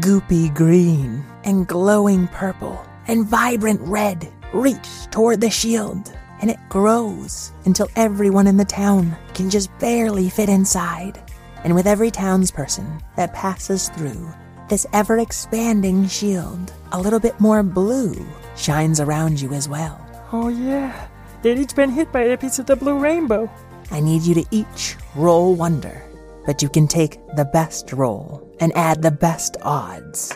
Goopy 0.00 0.52
green 0.52 1.24
and 1.44 1.68
glowing 1.68 2.26
purple 2.26 2.84
and 3.06 3.24
vibrant 3.24 3.80
red 3.82 4.28
reach 4.52 5.06
toward 5.12 5.40
the 5.40 5.48
shield, 5.48 6.12
and 6.40 6.50
it 6.50 6.58
grows 6.68 7.52
until 7.66 7.88
everyone 7.94 8.48
in 8.48 8.56
the 8.56 8.64
town 8.64 9.16
can 9.32 9.48
just 9.48 9.70
barely 9.78 10.28
fit 10.28 10.48
inside. 10.48 11.22
And 11.62 11.72
with 11.72 11.86
every 11.86 12.10
townsperson 12.10 13.00
that 13.14 13.32
passes 13.32 13.90
through 13.90 14.28
this 14.68 14.86
ever 14.92 15.18
expanding 15.18 16.06
shield, 16.06 16.72
a 16.92 17.00
little 17.00 17.20
bit 17.20 17.38
more 17.40 17.62
blue 17.62 18.14
shines 18.56 19.00
around 19.00 19.40
you 19.40 19.52
as 19.52 19.68
well. 19.68 20.00
Oh, 20.32 20.48
yeah. 20.48 21.08
They'd 21.42 21.58
each 21.58 21.76
been 21.76 21.90
hit 21.90 22.10
by 22.12 22.22
a 22.22 22.36
piece 22.36 22.58
of 22.58 22.66
the 22.66 22.76
blue 22.76 22.98
rainbow. 22.98 23.50
I 23.90 24.00
need 24.00 24.22
you 24.22 24.34
to 24.34 24.44
each 24.50 24.96
roll 25.14 25.54
wonder, 25.54 26.02
but 26.44 26.62
you 26.62 26.68
can 26.68 26.88
take 26.88 27.18
the 27.36 27.44
best 27.44 27.92
roll 27.92 28.42
and 28.58 28.72
add 28.76 29.02
the 29.02 29.10
best 29.10 29.56
odds. 29.62 30.34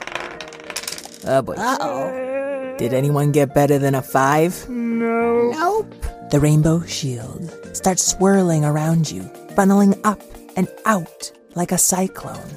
Oh 1.25 1.43
boy. 1.43 1.55
Uh-oh. 1.55 2.77
Did 2.79 2.95
anyone 2.95 3.33
get 3.33 3.55
better 3.55 3.79
than 3.79 3.95
a 3.95 4.03
five? 4.03 4.69
No. 4.69 5.51
Nope. 5.51 5.95
The 6.31 6.39
rainbow 6.41 6.83
shield 6.85 7.51
starts 7.73 8.05
swirling 8.05 8.65
around 8.65 9.11
you, 9.11 9.23
funneling 9.57 10.01
up 10.05 10.23
and 10.57 10.69
out 10.85 11.33
like 11.57 11.73
a 11.73 11.79
cyclone. 11.79 12.57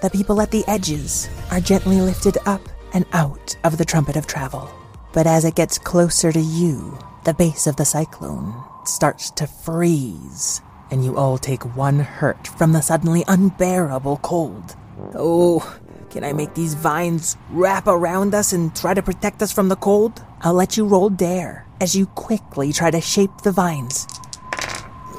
The 0.00 0.10
people 0.10 0.40
at 0.40 0.52
the 0.52 0.62
edges 0.68 1.28
are 1.50 1.58
gently 1.58 2.00
lifted 2.00 2.38
up 2.46 2.60
and 2.92 3.04
out 3.12 3.56
of 3.64 3.78
the 3.78 3.84
trumpet 3.84 4.14
of 4.14 4.28
travel. 4.28 4.70
But 5.12 5.26
as 5.26 5.44
it 5.44 5.56
gets 5.56 5.76
closer 5.76 6.30
to 6.30 6.38
you, 6.38 6.96
the 7.24 7.34
base 7.34 7.66
of 7.66 7.74
the 7.74 7.84
cyclone 7.84 8.54
starts 8.84 9.32
to 9.32 9.48
freeze, 9.48 10.60
and 10.92 11.04
you 11.04 11.16
all 11.16 11.36
take 11.36 11.76
one 11.76 11.98
hurt 11.98 12.46
from 12.46 12.70
the 12.70 12.80
suddenly 12.80 13.24
unbearable 13.26 14.18
cold. 14.18 14.76
Oh, 15.16 15.76
can 16.10 16.22
I 16.22 16.32
make 16.32 16.54
these 16.54 16.74
vines 16.74 17.36
wrap 17.50 17.88
around 17.88 18.36
us 18.36 18.52
and 18.52 18.74
try 18.76 18.94
to 18.94 19.02
protect 19.02 19.42
us 19.42 19.50
from 19.50 19.68
the 19.68 19.74
cold? 19.74 20.24
I'll 20.42 20.54
let 20.54 20.76
you 20.76 20.86
roll 20.86 21.10
dare 21.10 21.66
as 21.80 21.96
you 21.96 22.06
quickly 22.06 22.72
try 22.72 22.92
to 22.92 23.00
shape 23.00 23.40
the 23.42 23.50
vines. 23.50 24.06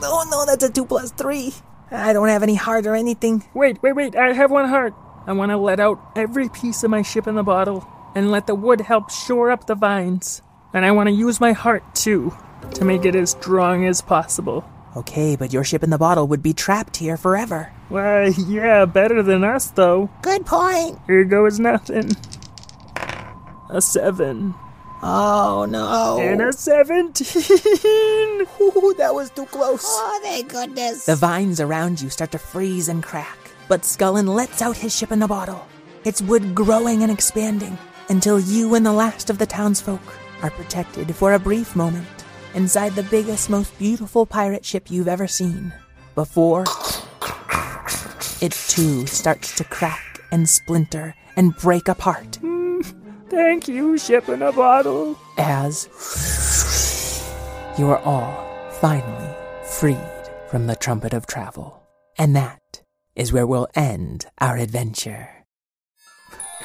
No, 0.01 0.23
no, 0.23 0.45
that's 0.45 0.63
a 0.63 0.71
two 0.71 0.85
plus 0.85 1.11
three. 1.11 1.53
I 1.91 2.13
don't 2.13 2.27
have 2.27 2.43
any 2.43 2.55
heart 2.55 2.85
or 2.85 2.95
anything. 2.95 3.43
Wait, 3.53 3.81
wait, 3.81 3.93
wait. 3.93 4.15
I 4.15 4.33
have 4.33 4.51
one 4.51 4.69
heart. 4.69 4.93
I 5.25 5.33
want 5.33 5.51
to 5.51 5.57
let 5.57 5.79
out 5.79 5.99
every 6.15 6.49
piece 6.49 6.83
of 6.83 6.91
my 6.91 7.01
ship 7.01 7.27
in 7.27 7.35
the 7.35 7.43
bottle 7.43 7.87
and 8.15 8.31
let 8.31 8.47
the 8.47 8.55
wood 8.55 8.81
help 8.81 9.09
shore 9.09 9.51
up 9.51 9.65
the 9.67 9.75
vines. 9.75 10.41
And 10.73 10.85
I 10.85 10.91
want 10.91 11.07
to 11.07 11.13
use 11.13 11.39
my 11.39 11.51
heart 11.51 11.95
too 11.95 12.33
to 12.75 12.85
make 12.85 13.05
it 13.05 13.15
as 13.15 13.31
strong 13.31 13.85
as 13.85 14.01
possible. 14.01 14.63
Okay, 14.95 15.35
but 15.35 15.53
your 15.53 15.63
ship 15.63 15.83
in 15.83 15.89
the 15.89 15.97
bottle 15.97 16.27
would 16.27 16.41
be 16.41 16.53
trapped 16.53 16.97
here 16.97 17.17
forever. 17.17 17.71
Why, 17.89 18.33
yeah, 18.47 18.85
better 18.85 19.21
than 19.21 19.43
us 19.43 19.71
though. 19.71 20.09
Good 20.21 20.45
point. 20.45 20.99
Here 21.07 21.23
goes 21.23 21.59
nothing. 21.59 22.11
A 23.69 23.81
seven. 23.81 24.55
Oh 25.01 25.65
no. 25.69 26.19
And 26.19 26.41
a 26.41 26.51
seventeen. 26.51 27.37
Ooh, 28.61 28.93
that 28.97 29.13
was 29.13 29.29
too 29.29 29.45
close. 29.45 29.83
Oh, 29.85 30.19
thank 30.23 30.51
goodness. 30.51 31.05
The 31.05 31.15
vines 31.15 31.61
around 31.61 32.01
you 32.01 32.09
start 32.09 32.31
to 32.31 32.39
freeze 32.39 32.89
and 32.89 33.01
crack, 33.01 33.37
but 33.67 33.81
Scullin 33.81 34.27
lets 34.27 34.61
out 34.61 34.75
his 34.75 34.95
ship 34.95 35.11
in 35.11 35.19
the 35.19 35.27
bottle, 35.27 35.65
its 36.03 36.21
wood 36.21 36.53
growing 36.53 37.03
and 37.03 37.11
expanding 37.11 37.77
until 38.09 38.39
you 38.39 38.75
and 38.75 38.85
the 38.85 38.91
last 38.91 39.29
of 39.29 39.37
the 39.37 39.45
townsfolk 39.45 40.01
are 40.41 40.49
protected 40.51 41.15
for 41.15 41.33
a 41.33 41.39
brief 41.39 41.75
moment 41.75 42.07
inside 42.53 42.93
the 42.95 43.03
biggest, 43.03 43.49
most 43.49 43.77
beautiful 43.77 44.25
pirate 44.25 44.65
ship 44.65 44.89
you've 44.89 45.07
ever 45.07 45.27
seen. 45.27 45.71
Before 46.15 46.65
it 48.41 48.51
too 48.67 49.05
starts 49.05 49.55
to 49.55 49.63
crack 49.63 50.21
and 50.31 50.49
splinter 50.49 51.15
and 51.35 51.55
break 51.55 51.87
apart 51.87 52.39
Thank 53.29 53.67
you, 53.67 53.97
ship 53.97 54.27
in 54.29 54.41
a 54.41 54.51
bottle. 54.51 55.17
as 55.37 55.87
you 57.77 57.87
are 57.89 57.99
all 57.99 58.45
finally 58.81 59.29
freed 59.63 59.97
from 60.49 60.67
the 60.67 60.75
trumpet 60.75 61.13
of 61.13 61.25
travel. 61.27 61.81
And 62.17 62.35
that 62.35 62.81
is 63.15 63.31
where 63.31 63.47
we'll 63.47 63.67
end 63.75 64.25
our 64.39 64.57
adventure. 64.57 65.29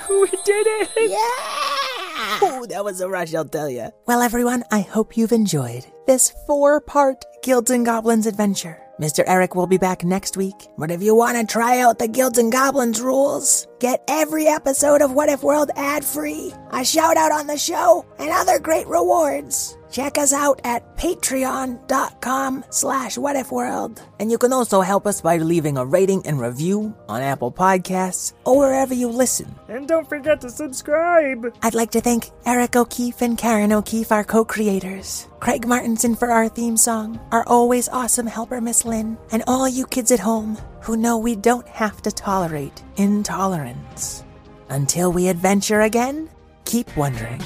We 0.11 0.29
did 0.44 0.66
it! 0.66 0.90
yeah. 1.11 2.38
Oh, 2.42 2.66
that 2.68 2.85
was 2.85 3.00
a 3.00 3.09
rush, 3.09 3.35
I'll 3.35 3.44
tell 3.46 3.70
you. 3.70 3.88
Well, 4.07 4.20
everyone, 4.20 4.64
I 4.70 4.81
hope 4.81 5.16
you've 5.16 5.33
enjoyed 5.33 5.87
this 6.07 6.33
four 6.46 6.81
part 6.81 7.24
Guilds 7.42 7.70
and 7.70 7.87
Goblins 7.87 8.27
adventure. 8.27 8.83
Mr. 9.00 9.24
Eric 9.26 9.57
will 9.57 9.66
be 9.66 9.78
back 9.78 10.04
next 10.04 10.37
week. 10.37 10.68
But 10.78 10.90
if 10.90 11.02
you 11.02 11.16
want 11.16 11.37
to 11.37 11.52
try 11.52 11.80
out 11.80 11.98
the 11.98 12.07
Guilds 12.07 12.38
and 12.38 12.52
Goblins 12.52 13.00
rules, 13.00 13.66
get 13.80 14.04
every 14.07 14.46
episode 14.46 15.02
of 15.02 15.12
What 15.12 15.28
If 15.28 15.42
World 15.42 15.70
ad 15.74 16.04
free, 16.04 16.52
a 16.70 16.85
shout 16.85 17.16
out 17.16 17.33
on 17.33 17.48
the 17.48 17.59
show, 17.59 18.07
and 18.18 18.30
other 18.30 18.61
great 18.61 18.87
rewards. 18.87 19.76
Check 19.94 20.18
us 20.18 20.33
out 20.33 20.61
at 20.64 20.96
patreon.com 20.96 22.64
slash 22.70 23.16
whatifworld. 23.16 24.02
And 24.18 24.28
you 24.28 24.38
can 24.38 24.52
also 24.52 24.80
help 24.80 25.07
us 25.07 25.20
by 25.20 25.37
leaving 25.37 25.78
a 25.78 25.87
rating 25.87 26.26
and 26.26 26.40
review 26.40 26.96
on 27.09 27.22
Apple 27.22 27.52
Podcasts 27.52 28.33
or 28.44 28.59
wherever 28.59 28.92
you 28.92 29.07
listen. 29.09 29.54
And 29.68 29.87
don't 29.87 30.09
forget 30.09 30.40
to 30.40 30.50
subscribe. 30.50 31.46
I'd 31.62 31.76
like 31.76 31.92
to 31.92 32.00
thank 32.00 32.33
Eric 32.44 32.74
O'Keefe 32.74 33.22
and 33.22 33.38
Karen 33.38 33.72
O'Keefe, 33.72 34.11
our 34.11 34.24
co 34.24 34.44
creators, 34.44 35.28
Craig 35.38 35.64
Martinson 35.64 36.16
for 36.16 36.33
our 36.33 36.48
theme 36.48 36.76
song, 36.76 37.20
our 37.30 37.46
always 37.46 37.88
awesome 37.88 38.26
helper, 38.26 38.61
Miss 38.61 38.85
Lynn, 38.85 39.16
and 39.30 39.44
all 39.46 39.68
you 39.68 39.87
kids 39.87 40.11
at 40.11 40.18
home 40.18 40.59
who 40.80 40.96
know 40.96 41.18
we 41.18 41.37
don't 41.37 41.68
have 41.68 42.02
to 42.02 42.11
tolerate 42.11 42.83
intolerance. 42.96 44.24
Until 44.70 45.12
we 45.12 45.28
adventure 45.28 45.83
again, 45.83 46.30
keep 46.64 46.96
wondering. 46.96 47.40